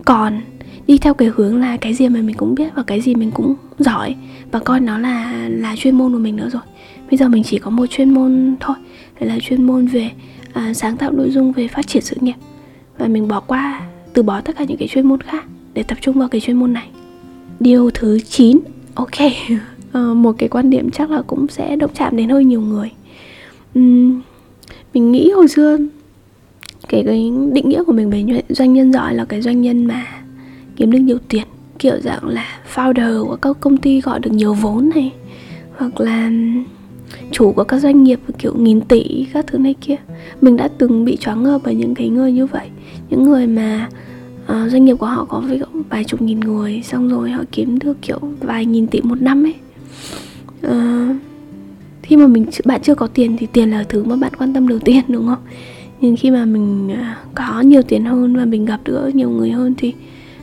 còn 0.06 0.42
đi 0.88 0.98
theo 0.98 1.14
cái 1.14 1.32
hướng 1.36 1.60
là 1.60 1.78
cái 1.78 1.94
gì 1.94 2.10
mà 2.10 2.22
mình 2.22 2.36
cũng 2.36 2.56
biết 2.56 2.76
và 2.76 2.84
cái 2.84 3.02
gì 3.02 3.16
mình 3.16 3.32
cũng 3.32 3.56
giỏi. 3.80 4.16
Và 4.52 4.60
coi 4.60 4.80
nó 4.80 4.98
là 4.98 5.48
là 5.50 5.76
chuyên 5.76 5.98
môn 5.98 6.12
của 6.12 6.20
mình 6.20 6.36
nữa 6.36 6.50
rồi. 6.50 6.62
Bây 7.12 7.18
giờ 7.18 7.28
mình 7.28 7.44
chỉ 7.44 7.60
có 7.60 7.70
một 7.70 7.86
chuyên 7.86 8.14
môn 8.14 8.56
thôi. 8.60 8.76
Đấy 9.20 9.30
là 9.30 9.40
chuyên 9.40 9.64
môn 9.64 9.88
về 9.88 10.12
à, 10.54 10.74
sáng 10.74 10.98
tạo 10.98 11.12
nội 11.12 11.32
dung 11.32 11.52
về 11.52 11.68
phát 11.68 11.88
triển 11.88 12.04
sự 12.04 12.16
nghiệp. 12.22 12.36
Và 12.98 13.08
mình 13.08 13.28
bỏ 13.28 13.40
qua 13.40 13.82
từ 14.14 14.24
bỏ 14.24 14.42
tất 14.42 14.56
cả 14.58 14.64
những 14.64 14.78
cái 14.78 14.88
chuyên 14.88 15.08
môn 15.08 15.22
khác 15.22 15.46
để 15.74 15.84
tập 15.84 15.98
trung 16.02 16.20
vào 16.20 16.28
cái 16.28 16.42
chuyên 16.42 16.58
môn 16.58 16.74
này. 16.74 16.88
Điều 17.60 17.90
thứ 17.94 18.20
9 18.20 18.60
ok. 18.96 19.20
Ờ, 19.94 20.14
một 20.14 20.36
cái 20.38 20.50
quan 20.50 20.70
điểm 20.70 20.92
chắc 20.92 21.12
là 21.12 21.22
cũng 21.22 21.48
sẽ 21.48 21.76
động 21.76 21.92
chạm 21.94 22.18
đến 22.18 22.30
hơi 22.30 22.46
nhiều 22.46 22.62
người. 22.62 22.92
Uhm, 23.80 24.22
mình 24.94 25.12
nghĩ 25.12 25.32
hồi 25.32 25.48
xưa 25.48 25.78
cái, 26.88 27.04
cái 27.06 27.32
định 27.54 27.70
nghĩa 27.70 27.84
của 27.84 27.94
mình 27.94 28.10
về 28.10 28.42
doanh 28.50 28.74
nhân 28.74 28.94
giỏi 28.94 29.14
là 29.14 29.26
cái 29.26 29.42
doanh 29.42 29.62
nhân 29.62 29.86
mà 29.86 30.08
kiếm 30.76 30.92
được 30.92 31.00
nhiều 31.00 31.18
tiền 31.30 31.44
kiểu 31.80 32.00
dạng 32.00 32.28
là 32.28 32.46
founder 32.76 33.26
của 33.26 33.36
các 33.36 33.58
công 33.60 33.78
ty 33.78 34.02
gọi 34.02 34.20
được 34.20 34.32
nhiều 34.32 34.54
vốn 34.54 34.90
này 34.96 35.12
hoặc 35.78 36.02
là 36.02 36.32
chủ 37.32 37.52
của 37.52 37.64
các 37.64 37.80
doanh 37.80 38.04
nghiệp 38.04 38.20
kiểu 38.38 38.54
nghìn 38.58 38.82
tỷ 38.82 39.28
các 39.34 39.48
thứ 39.48 39.58
này 39.58 39.76
kia. 39.82 39.96
Mình 40.42 40.58
đã 40.58 40.68
từng 40.78 41.06
bị 41.06 41.18
choáng 41.18 41.44
ngợp 41.44 41.62
bởi 41.64 41.76
những 41.76 41.96
cái 41.96 42.10
người 42.10 42.32
như 42.32 42.46
vậy. 42.46 42.68
Những 43.10 43.24
người 43.24 43.48
mà 43.48 43.90
uh, 44.44 44.72
doanh 44.72 44.86
nghiệp 44.86 44.96
của 45.00 45.06
họ 45.06 45.26
có 45.26 45.44
vài 45.90 46.04
chục 46.04 46.22
nghìn 46.22 46.40
người 46.40 46.82
xong 46.84 47.10
rồi 47.10 47.32
họ 47.32 47.44
kiếm 47.52 47.80
được 47.80 47.98
kiểu 48.02 48.20
vài 48.40 48.66
nghìn 48.66 48.88
tỷ 48.88 49.02
một 49.02 49.22
năm 49.22 49.44
ấy 49.46 49.54
uh, 50.68 51.16
khi 52.04 52.18
mà 52.18 52.28
mình 52.28 52.46
bạn 52.66 52.82
chưa 52.84 52.96
có 52.96 53.08
tiền 53.08 53.38
thì 53.38 53.48
tiền 53.54 53.72
là 53.72 53.84
thứ 53.90 54.04
mà 54.04 54.16
bạn 54.16 54.32
quan 54.38 54.54
tâm 54.54 54.68
đầu 54.68 54.80
tiên 54.80 55.04
đúng 55.08 55.28
không? 55.28 55.44
Nhưng 56.02 56.16
khi 56.16 56.32
mà 56.32 56.46
mình 56.46 56.92
à, 56.92 57.18
có 57.36 57.62
nhiều 57.62 57.82
tiền 57.82 58.06
hơn 58.06 58.36
và 58.36 58.46
mình 58.46 58.66
gặp 58.66 58.80
được 58.84 59.10
nhiều 59.14 59.30
người 59.30 59.52
hơn 59.52 59.74
thì 59.78 59.94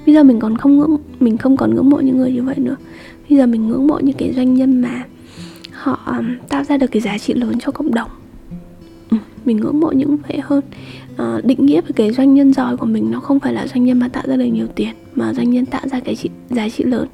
bây 0.07 0.15
giờ 0.15 0.23
mình 0.23 0.41
còn 0.41 0.57
không 0.57 0.79
ngưỡng 0.79 0.97
mình 1.21 1.37
không 1.37 1.57
còn 1.57 1.75
ngưỡng 1.75 1.91
mộ 1.91 2.01
những 2.01 2.17
người 2.19 2.33
như 2.33 2.43
vậy 2.43 2.55
nữa. 2.59 2.77
Bây 3.29 3.39
giờ 3.39 3.47
mình 3.47 3.69
ngưỡng 3.69 3.87
mộ 3.87 3.99
những 3.99 4.17
cái 4.19 4.33
doanh 4.37 4.55
nhân 4.55 4.81
mà 4.81 5.05
họ 5.73 6.01
à, 6.07 6.21
tạo 6.49 6.65
ra 6.65 6.77
được 6.77 6.87
cái 6.87 7.03
giá 7.03 7.19
trị 7.19 7.35
lớn 7.35 7.55
cho 7.61 7.73
cộng 7.73 7.95
đồng. 7.95 8.11
Ừ, 9.11 9.17
mình 9.45 9.57
ngưỡng 9.57 9.81
mộ 9.81 9.91
những 9.91 10.17
vậy 10.29 10.41
hơn. 10.43 10.63
À, 11.17 11.41
định 11.45 11.67
nghĩa 11.67 11.81
về 11.81 11.91
cái 11.97 12.13
doanh 12.13 12.35
nhân 12.35 12.53
giỏi 12.53 12.77
của 12.77 12.87
mình 12.87 13.11
nó 13.11 13.21
không 13.21 13.41
phải 13.41 13.53
là 13.53 13.67
doanh 13.67 13.85
nhân 13.85 13.99
mà 13.99 14.09
tạo 14.09 14.23
ra 14.27 14.37
được 14.37 14.45
nhiều 14.45 14.67
tiền 14.75 14.95
mà 15.15 15.35
doanh 15.35 15.51
nhân 15.51 15.67
tạo 15.67 15.83
ra 15.91 16.01
cái 16.01 16.17
trị, 16.17 16.31
giá 16.51 16.69
trị 16.69 16.85
lớn. 16.85 17.09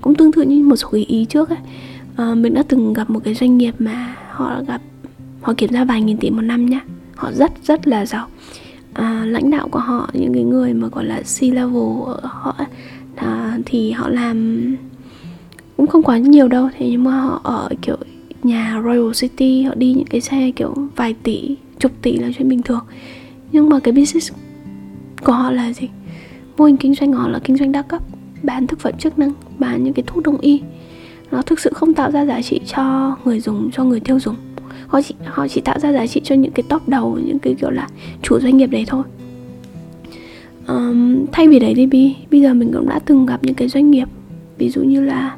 Cũng 0.00 0.14
tương 0.14 0.32
tự 0.32 0.42
như 0.42 0.64
một 0.64 0.76
số 0.76 0.88
cái 0.88 1.04
ý 1.04 1.24
trước 1.24 1.48
ấy. 1.48 1.58
À, 2.16 2.34
mình 2.34 2.54
đã 2.54 2.62
từng 2.68 2.92
gặp 2.92 3.10
một 3.10 3.20
cái 3.24 3.34
doanh 3.34 3.58
nghiệp 3.58 3.74
mà 3.78 4.16
họ 4.30 4.62
gặp 4.66 4.82
họ 5.40 5.54
kiếm 5.56 5.72
ra 5.72 5.84
vài 5.84 6.02
nghìn 6.02 6.16
tỷ 6.16 6.30
một 6.30 6.42
năm 6.42 6.66
nhá. 6.66 6.80
Họ 7.14 7.32
rất 7.32 7.52
rất 7.64 7.88
là 7.88 8.06
giàu. 8.06 8.26
À, 8.92 9.24
lãnh 9.26 9.50
đạo 9.50 9.68
của 9.68 9.78
họ 9.78 10.10
những 10.12 10.34
cái 10.34 10.42
người 10.42 10.74
mà 10.74 10.88
gọi 10.88 11.04
là 11.04 11.22
C 11.22 11.42
level 11.42 12.02
ở 12.06 12.20
họ 12.22 12.56
à, 13.16 13.58
thì 13.66 13.90
họ 13.90 14.08
làm 14.08 14.66
cũng 15.76 15.86
không 15.86 16.02
quá 16.02 16.18
nhiều 16.18 16.48
đâu. 16.48 16.68
Thế 16.78 16.88
nhưng 16.90 17.04
mà 17.04 17.10
họ 17.10 17.40
ở 17.44 17.68
kiểu 17.82 17.96
nhà 18.42 18.82
Royal 18.84 19.12
City 19.14 19.62
họ 19.62 19.74
đi 19.74 19.92
những 19.94 20.06
cái 20.06 20.20
xe 20.20 20.50
kiểu 20.56 20.74
vài 20.96 21.14
tỷ 21.22 21.56
chục 21.78 21.92
tỷ 22.02 22.16
là 22.18 22.30
chuyện 22.38 22.48
bình 22.48 22.62
thường. 22.62 22.84
Nhưng 23.52 23.68
mà 23.68 23.80
cái 23.80 23.92
business 23.92 24.32
của 25.24 25.32
họ 25.32 25.50
là 25.50 25.72
gì? 25.72 25.88
Mô 26.56 26.64
hình 26.64 26.76
kinh 26.76 26.94
doanh 26.94 27.12
của 27.12 27.18
họ 27.18 27.28
là 27.28 27.38
kinh 27.44 27.56
doanh 27.56 27.72
đa 27.72 27.82
cấp 27.82 28.02
bán 28.42 28.66
thực 28.66 28.80
phẩm 28.80 28.92
chức 28.98 29.18
năng 29.18 29.32
bán 29.58 29.84
những 29.84 29.94
cái 29.94 30.02
thuốc 30.06 30.22
đông 30.22 30.38
y. 30.38 30.60
Nó 31.30 31.42
thực 31.42 31.60
sự 31.60 31.70
không 31.74 31.94
tạo 31.94 32.10
ra 32.10 32.26
giá 32.26 32.42
trị 32.42 32.60
cho 32.66 33.16
người 33.24 33.40
dùng 33.40 33.70
cho 33.70 33.84
người 33.84 34.00
tiêu 34.00 34.20
dùng. 34.20 34.36
Họ 34.86 35.02
chỉ 35.02 35.14
họ 35.24 35.48
chỉ 35.48 35.60
tạo 35.60 35.78
ra 35.78 35.92
giá 35.92 36.06
trị 36.06 36.20
cho 36.24 36.34
những 36.34 36.52
cái 36.52 36.62
top 36.68 36.88
đầu 36.88 37.18
những 37.24 37.38
cái 37.38 37.54
kiểu 37.54 37.70
là 37.70 37.88
chủ 38.22 38.40
doanh 38.40 38.56
nghiệp 38.56 38.66
đấy 38.66 38.84
thôi. 38.86 39.02
Um, 40.68 41.26
thay 41.32 41.48
vì 41.48 41.58
đấy 41.58 41.74
thì 41.76 42.14
bây 42.30 42.40
giờ 42.42 42.54
mình 42.54 42.70
cũng 42.72 42.88
đã 42.88 42.98
từng 42.98 43.26
gặp 43.26 43.44
những 43.44 43.54
cái 43.54 43.68
doanh 43.68 43.90
nghiệp 43.90 44.08
ví 44.58 44.70
dụ 44.70 44.82
như 44.82 45.00
là 45.00 45.36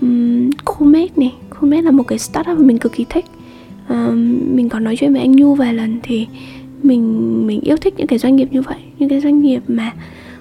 um, 0.00 0.50
Comet 0.64 1.18
này 1.18 1.34
Coolmate 1.60 1.82
là 1.82 1.90
một 1.90 2.02
cái 2.02 2.18
startup 2.18 2.58
mà 2.58 2.64
mình 2.64 2.78
cực 2.78 2.92
kỳ 2.92 3.06
thích. 3.08 3.24
À, 3.88 4.10
mình 4.54 4.68
có 4.68 4.78
nói 4.78 4.96
chuyện 4.96 5.12
với 5.12 5.22
anh 5.22 5.32
Nhu 5.32 5.54
vài 5.54 5.74
lần 5.74 6.00
thì 6.02 6.26
mình 6.82 7.46
mình 7.46 7.60
yêu 7.60 7.76
thích 7.76 7.94
những 7.96 8.06
cái 8.06 8.18
doanh 8.18 8.36
nghiệp 8.36 8.48
như 8.50 8.62
vậy 8.62 8.78
những 8.98 9.08
cái 9.08 9.20
doanh 9.20 9.40
nghiệp 9.40 9.62
mà 9.68 9.92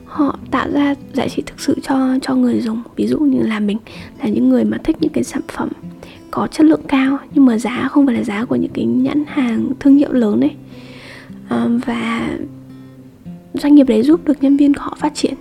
họ 0.06 0.39
tạo 0.52 0.67
ra 0.71 0.95
giá 1.13 1.28
trị 1.28 1.43
thực 1.45 1.60
sự 1.60 1.78
cho 1.82 2.17
cho 2.21 2.36
người 2.36 2.60
dùng. 2.60 2.82
Ví 2.95 3.08
dụ 3.08 3.19
như 3.19 3.41
là 3.41 3.60
mình 3.60 3.78
là 4.19 4.28
những 4.28 4.49
người 4.49 4.63
mà 4.63 4.78
thích 4.84 4.97
những 5.02 5.12
cái 5.12 5.23
sản 5.23 5.41
phẩm 5.47 5.69
có 6.32 6.47
chất 6.47 6.65
lượng 6.65 6.84
cao 6.88 7.17
nhưng 7.34 7.45
mà 7.45 7.58
giá 7.58 7.88
không 7.91 8.06
phải 8.06 8.15
là 8.15 8.23
giá 8.23 8.45
của 8.45 8.56
những 8.56 8.71
cái 8.73 8.86
nhãn 8.86 9.23
hàng 9.28 9.71
thương 9.80 9.95
hiệu 9.95 10.12
lớn 10.12 10.41
ấy. 10.41 10.52
À, 11.49 11.67
và 11.86 12.30
doanh 13.54 13.76
nghiệp 13.76 13.84
đấy 13.88 14.04
giúp 14.04 14.26
được 14.26 14.43
nhân 14.43 14.58
viên 14.58 14.73
của 14.73 14.82
họ 14.82 14.97
phát 14.99 15.15
triển 15.15 15.34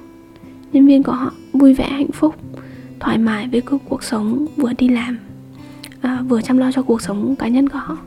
nhân 0.72 0.87
viên 0.87 1.02
của 1.02 1.12
họ 1.12 1.32
vui 1.52 1.74
vẻ 1.74 1.88
hạnh 1.88 2.12
phúc 2.12 2.35
thoải 3.00 3.18
mái 3.18 3.48
với 3.52 3.61
cuộc 3.88 4.02
sống 4.02 4.46
vừa 4.56 4.72
đi 4.78 4.88
làm 4.88 5.18
à, 6.03 6.23
vừa 6.29 6.43
chăm 6.43 6.59
lo 6.59 6.73
cho 6.73 6.83
cuộc 6.83 7.03
sống 7.03 7.37
cá 7.37 7.49
nhân 7.49 7.69
của 7.69 7.79
họ. 7.79 7.99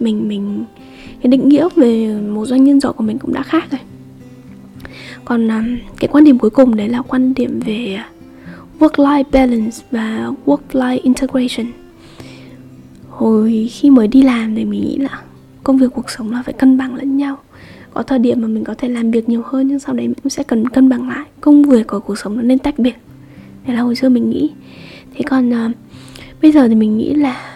Mình 0.00 0.28
mình 0.28 0.64
cái 1.22 1.30
định 1.30 1.48
nghĩa 1.48 1.68
về 1.76 2.20
một 2.20 2.46
doanh 2.46 2.64
nhân 2.64 2.80
giỏi 2.80 2.92
của 2.92 3.04
mình 3.04 3.18
cũng 3.18 3.32
đã 3.32 3.42
khác 3.42 3.64
rồi. 3.70 3.80
Còn 5.24 5.50
à, 5.50 5.64
cái 6.00 6.08
quan 6.12 6.24
điểm 6.24 6.38
cuối 6.38 6.50
cùng 6.50 6.76
đấy 6.76 6.88
là 6.88 7.02
quan 7.02 7.34
điểm 7.34 7.60
về 7.66 7.98
work 8.78 8.92
life 8.92 9.24
balance 9.32 9.76
và 9.90 10.30
work 10.46 10.58
life 10.72 10.98
integration. 11.02 11.66
Hồi 13.10 13.68
khi 13.72 13.90
mới 13.90 14.08
đi 14.08 14.22
làm 14.22 14.54
thì 14.54 14.64
mình 14.64 14.80
nghĩ 14.80 14.96
là 14.98 15.22
công 15.64 15.78
việc 15.78 15.92
cuộc 15.94 16.10
sống 16.10 16.32
là 16.32 16.42
phải 16.42 16.54
cân 16.54 16.78
bằng 16.78 16.94
lẫn 16.94 17.16
nhau. 17.16 17.38
Có 17.94 18.02
thời 18.02 18.18
điểm 18.18 18.40
mà 18.42 18.48
mình 18.48 18.64
có 18.64 18.74
thể 18.74 18.88
làm 18.88 19.10
việc 19.10 19.28
nhiều 19.28 19.42
hơn 19.44 19.68
nhưng 19.68 19.78
sau 19.78 19.94
đấy 19.94 20.06
mình 20.08 20.16
cũng 20.22 20.30
sẽ 20.30 20.42
cần 20.42 20.68
cân 20.68 20.88
bằng 20.88 21.08
lại. 21.08 21.26
Công 21.40 21.62
việc 21.62 21.86
của 21.86 22.00
cuộc 22.00 22.18
sống 22.18 22.36
nó 22.36 22.42
nên 22.42 22.58
tách 22.58 22.78
biệt. 22.78 22.94
Thế 23.64 23.74
là 23.74 23.80
hồi 23.80 23.96
xưa 23.96 24.08
mình 24.08 24.30
nghĩ. 24.30 24.50
Thế 25.14 25.22
còn 25.28 25.50
uh, 25.50 25.76
bây 26.42 26.52
giờ 26.52 26.68
thì 26.68 26.74
mình 26.74 26.98
nghĩ 26.98 27.14
là 27.14 27.54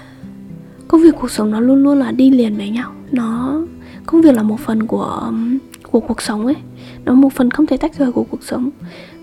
công 0.88 1.02
việc 1.02 1.14
cuộc 1.20 1.30
sống 1.30 1.50
nó 1.50 1.60
luôn 1.60 1.82
luôn 1.82 1.98
là 1.98 2.12
đi 2.12 2.30
liền 2.30 2.56
với 2.56 2.70
nhau. 2.70 2.92
Nó, 3.12 3.60
công 4.06 4.22
việc 4.22 4.34
là 4.34 4.42
một 4.42 4.60
phần 4.60 4.86
của 4.86 5.04
um, 5.04 5.58
của 5.90 6.00
cuộc 6.00 6.22
sống 6.22 6.46
ấy. 6.46 6.56
Nó 7.04 7.14
một 7.14 7.32
phần 7.32 7.50
không 7.50 7.66
thể 7.66 7.76
tách 7.76 7.98
rời 7.98 8.12
của 8.12 8.24
cuộc 8.30 8.42
sống. 8.42 8.70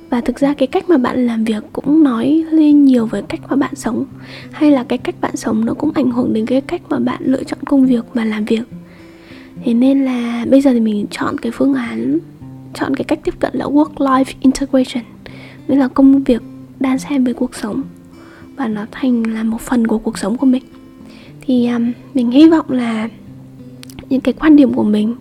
Và 0.09 0.21
thực 0.21 0.39
ra 0.39 0.53
cái 0.53 0.67
cách 0.67 0.89
mà 0.89 0.97
bạn 0.97 1.27
làm 1.27 1.43
việc 1.43 1.63
cũng 1.73 2.03
nói 2.03 2.45
lên 2.51 2.85
nhiều 2.85 3.05
về 3.05 3.21
cách 3.29 3.39
mà 3.49 3.55
bạn 3.55 3.75
sống. 3.75 4.05
Hay 4.51 4.71
là 4.71 4.83
cái 4.83 4.97
cách 4.97 5.15
bạn 5.21 5.35
sống 5.35 5.65
nó 5.65 5.73
cũng 5.73 5.91
ảnh 5.95 6.11
hưởng 6.11 6.33
đến 6.33 6.45
cái 6.45 6.61
cách 6.61 6.81
mà 6.89 6.99
bạn 6.99 7.21
lựa 7.25 7.43
chọn 7.43 7.59
công 7.65 7.85
việc 7.85 8.05
và 8.13 8.25
làm 8.25 8.45
việc. 8.45 8.63
Thế 9.63 9.73
nên 9.73 10.05
là 10.05 10.45
bây 10.49 10.61
giờ 10.61 10.73
thì 10.73 10.79
mình 10.79 11.05
chọn 11.11 11.37
cái 11.37 11.51
phương 11.51 11.73
án, 11.73 12.19
chọn 12.73 12.95
cái 12.95 13.03
cách 13.03 13.19
tiếp 13.23 13.33
cận 13.39 13.51
là 13.55 13.65
work 13.65 13.93
life 13.95 14.33
integration. 14.39 15.03
Nghĩa 15.67 15.75
là 15.75 15.87
công 15.87 16.23
việc 16.23 16.41
đan 16.79 16.99
xen 16.99 17.23
với 17.23 17.33
cuộc 17.33 17.55
sống 17.55 17.81
và 18.59 18.67
nó 18.67 18.85
thành 18.91 19.23
là 19.23 19.43
một 19.43 19.61
phần 19.61 19.87
của 19.87 19.97
cuộc 19.97 20.17
sống 20.17 20.37
của 20.37 20.45
mình. 20.45 20.63
Thì 21.41 21.67
um, 21.67 21.91
mình 22.13 22.31
hy 22.31 22.49
vọng 22.49 22.65
là 22.69 23.09
những 24.09 24.21
cái 24.21 24.33
quan 24.33 24.55
điểm 24.55 24.73
của 24.73 24.83
mình 24.83 25.15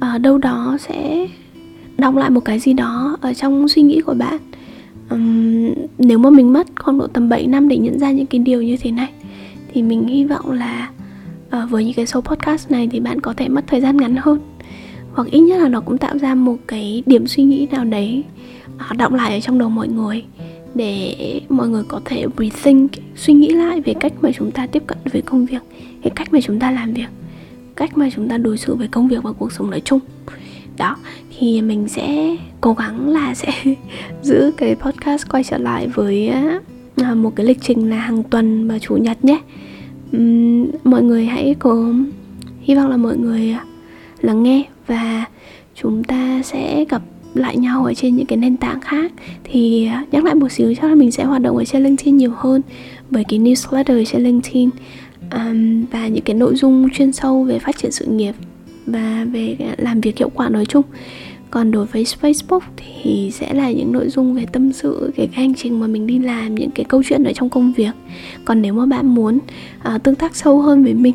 ở 0.00 0.14
uh, 0.16 0.20
đâu 0.20 0.38
đó 0.38 0.76
sẽ 0.80 1.28
đọc 1.98 2.16
lại 2.16 2.30
một 2.30 2.40
cái 2.40 2.58
gì 2.58 2.72
đó 2.72 3.16
ở 3.20 3.34
trong 3.34 3.68
suy 3.68 3.82
nghĩ 3.82 4.00
của 4.00 4.14
bạn. 4.14 4.38
Um, 5.10 5.70
nếu 5.98 6.18
mà 6.18 6.30
mình 6.30 6.52
mất 6.52 6.66
khoảng 6.76 6.98
độ 6.98 7.06
tầm 7.06 7.28
7 7.28 7.46
năm 7.46 7.68
để 7.68 7.76
nhận 7.76 7.98
ra 7.98 8.10
những 8.10 8.26
cái 8.26 8.38
điều 8.38 8.62
như 8.62 8.76
thế 8.76 8.90
này 8.90 9.10
thì 9.74 9.82
mình 9.82 10.06
hy 10.06 10.24
vọng 10.24 10.50
là 10.50 10.90
uh, 11.46 11.70
với 11.70 11.84
những 11.84 11.94
cái 11.94 12.06
số 12.06 12.20
podcast 12.20 12.70
này 12.70 12.88
thì 12.92 13.00
bạn 13.00 13.20
có 13.20 13.34
thể 13.36 13.48
mất 13.48 13.64
thời 13.66 13.80
gian 13.80 13.96
ngắn 13.96 14.16
hơn. 14.16 14.40
Hoặc 15.12 15.28
ít 15.30 15.40
nhất 15.40 15.62
là 15.62 15.68
nó 15.68 15.80
cũng 15.80 15.98
tạo 15.98 16.18
ra 16.18 16.34
một 16.34 16.56
cái 16.66 17.02
điểm 17.06 17.26
suy 17.26 17.42
nghĩ 17.42 17.66
nào 17.70 17.84
đấy 17.84 18.24
ờ, 18.78 18.86
uh, 18.90 18.96
động 18.96 19.14
lại 19.14 19.34
ở 19.34 19.40
trong 19.40 19.58
đầu 19.58 19.68
mọi 19.68 19.88
người 19.88 20.24
để 20.74 21.40
mọi 21.48 21.68
người 21.68 21.82
có 21.88 22.00
thể 22.04 22.26
rethink, 22.38 22.90
suy 23.16 23.34
nghĩ 23.34 23.48
lại 23.48 23.80
về 23.80 23.94
cách 24.00 24.12
mà 24.20 24.30
chúng 24.32 24.50
ta 24.50 24.66
tiếp 24.66 24.82
cận 24.86 24.98
với 25.12 25.22
công 25.22 25.46
việc 25.46 25.62
cái 26.02 26.10
cách 26.14 26.32
mà 26.32 26.40
chúng 26.40 26.58
ta 26.58 26.70
làm 26.70 26.92
việc, 26.94 27.08
cách 27.76 27.98
mà 27.98 28.08
chúng 28.14 28.28
ta 28.28 28.38
đối 28.38 28.58
xử 28.58 28.74
với 28.74 28.88
công 28.88 29.08
việc 29.08 29.22
và 29.22 29.32
cuộc 29.32 29.52
sống 29.52 29.70
nói 29.70 29.82
chung. 29.84 30.00
Đó, 30.76 30.96
thì 31.38 31.62
mình 31.62 31.88
sẽ 31.88 32.36
cố 32.60 32.72
gắng 32.72 33.08
là 33.08 33.34
sẽ 33.34 33.52
giữ 34.22 34.52
cái 34.56 34.74
podcast 34.74 35.28
quay 35.28 35.44
trở 35.44 35.58
lại 35.58 35.88
với 35.88 36.28
à, 36.96 37.14
một 37.14 37.36
cái 37.36 37.46
lịch 37.46 37.58
trình 37.62 37.90
là 37.90 37.96
hàng 37.96 38.22
tuần 38.22 38.68
và 38.68 38.78
chủ 38.78 38.96
nhật 38.96 39.24
nhé. 39.24 39.40
Mọi 40.84 41.02
người 41.02 41.26
hãy 41.26 41.54
cố 41.58 41.92
hy 42.60 42.74
vọng 42.74 42.90
là 42.90 42.96
mọi 42.96 43.16
người 43.16 43.50
à, 43.50 43.64
lắng 44.20 44.42
nghe 44.42 44.64
và 44.86 45.24
chúng 45.74 46.04
ta 46.04 46.42
sẽ 46.44 46.84
gặp 46.88 47.02
lại 47.34 47.56
nhau 47.56 47.84
ở 47.84 47.94
trên 47.94 48.16
những 48.16 48.26
cái 48.26 48.36
nền 48.36 48.56
tảng 48.56 48.80
khác. 48.80 49.12
Thì 49.44 49.86
à, 49.86 50.04
nhắc 50.12 50.24
lại 50.24 50.34
một 50.34 50.52
xíu 50.52 50.74
chắc 50.74 50.88
là 50.88 50.94
mình 50.94 51.10
sẽ 51.10 51.24
hoạt 51.24 51.42
động 51.42 51.56
ở 51.56 51.64
trên 51.64 51.82
LinkedIn 51.82 52.16
nhiều 52.16 52.32
hơn 52.36 52.62
bởi 53.10 53.24
cái 53.28 53.38
newsletter 53.38 54.04
trên 54.04 54.22
LinkedIn 54.22 54.70
um, 55.30 55.84
và 55.84 56.08
những 56.08 56.24
cái 56.24 56.36
nội 56.36 56.54
dung 56.56 56.90
chuyên 56.90 57.12
sâu 57.12 57.44
về 57.44 57.58
phát 57.58 57.78
triển 57.78 57.92
sự 57.92 58.04
nghiệp 58.06 58.34
và 58.86 59.26
về 59.32 59.56
à, 59.60 59.74
làm 59.78 60.00
việc 60.00 60.18
hiệu 60.18 60.28
quả 60.34 60.48
nói 60.48 60.66
chung. 60.66 60.82
Còn 61.50 61.70
đối 61.70 61.86
với 61.86 62.04
Facebook 62.20 62.60
thì 62.76 63.30
sẽ 63.34 63.54
là 63.54 63.70
những 63.70 63.92
nội 63.92 64.08
dung 64.08 64.34
về 64.34 64.46
tâm 64.52 64.72
sự 64.72 65.12
cái 65.16 65.28
hành 65.32 65.54
trình 65.54 65.80
mà 65.80 65.86
mình 65.86 66.06
đi 66.06 66.18
làm 66.18 66.54
những 66.54 66.70
cái 66.70 66.84
câu 66.84 67.02
chuyện 67.02 67.24
ở 67.24 67.32
trong 67.32 67.50
công 67.50 67.72
việc. 67.72 67.92
Còn 68.44 68.62
nếu 68.62 68.74
mà 68.74 68.86
bạn 68.86 69.06
muốn 69.06 69.38
uh, 69.94 70.02
tương 70.02 70.14
tác 70.14 70.36
sâu 70.36 70.60
hơn 70.60 70.84
với 70.84 70.94
mình 70.94 71.14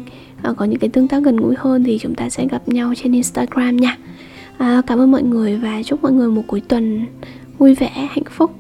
uh, 0.50 0.58
có 0.58 0.66
những 0.66 0.80
cái 0.80 0.90
tương 0.90 1.08
tác 1.08 1.24
gần 1.24 1.38
gũi 1.38 1.56
hơn 1.58 1.84
thì 1.84 1.98
chúng 2.02 2.16
ta 2.16 2.30
sẽ 2.30 2.48
gặp 2.52 2.70
nhau 2.70 2.94
trên 2.98 3.14
Instagram 3.14 3.78
nha 3.78 3.98
à, 4.60 4.82
cảm 4.88 5.00
ơn 5.00 5.12
mọi 5.12 5.24
người 5.24 5.58
và 5.58 5.84
chúc 5.84 6.04
mọi 6.04 6.12
người 6.12 6.30
một 6.30 6.44
cuối 6.48 6.62
tuần 6.68 7.06
vui 7.58 7.76
vẻ 7.76 7.90
hạnh 7.90 8.24
phúc 8.30 8.52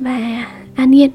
và 0.00 0.46
an 0.74 0.94
yên. 0.94 1.10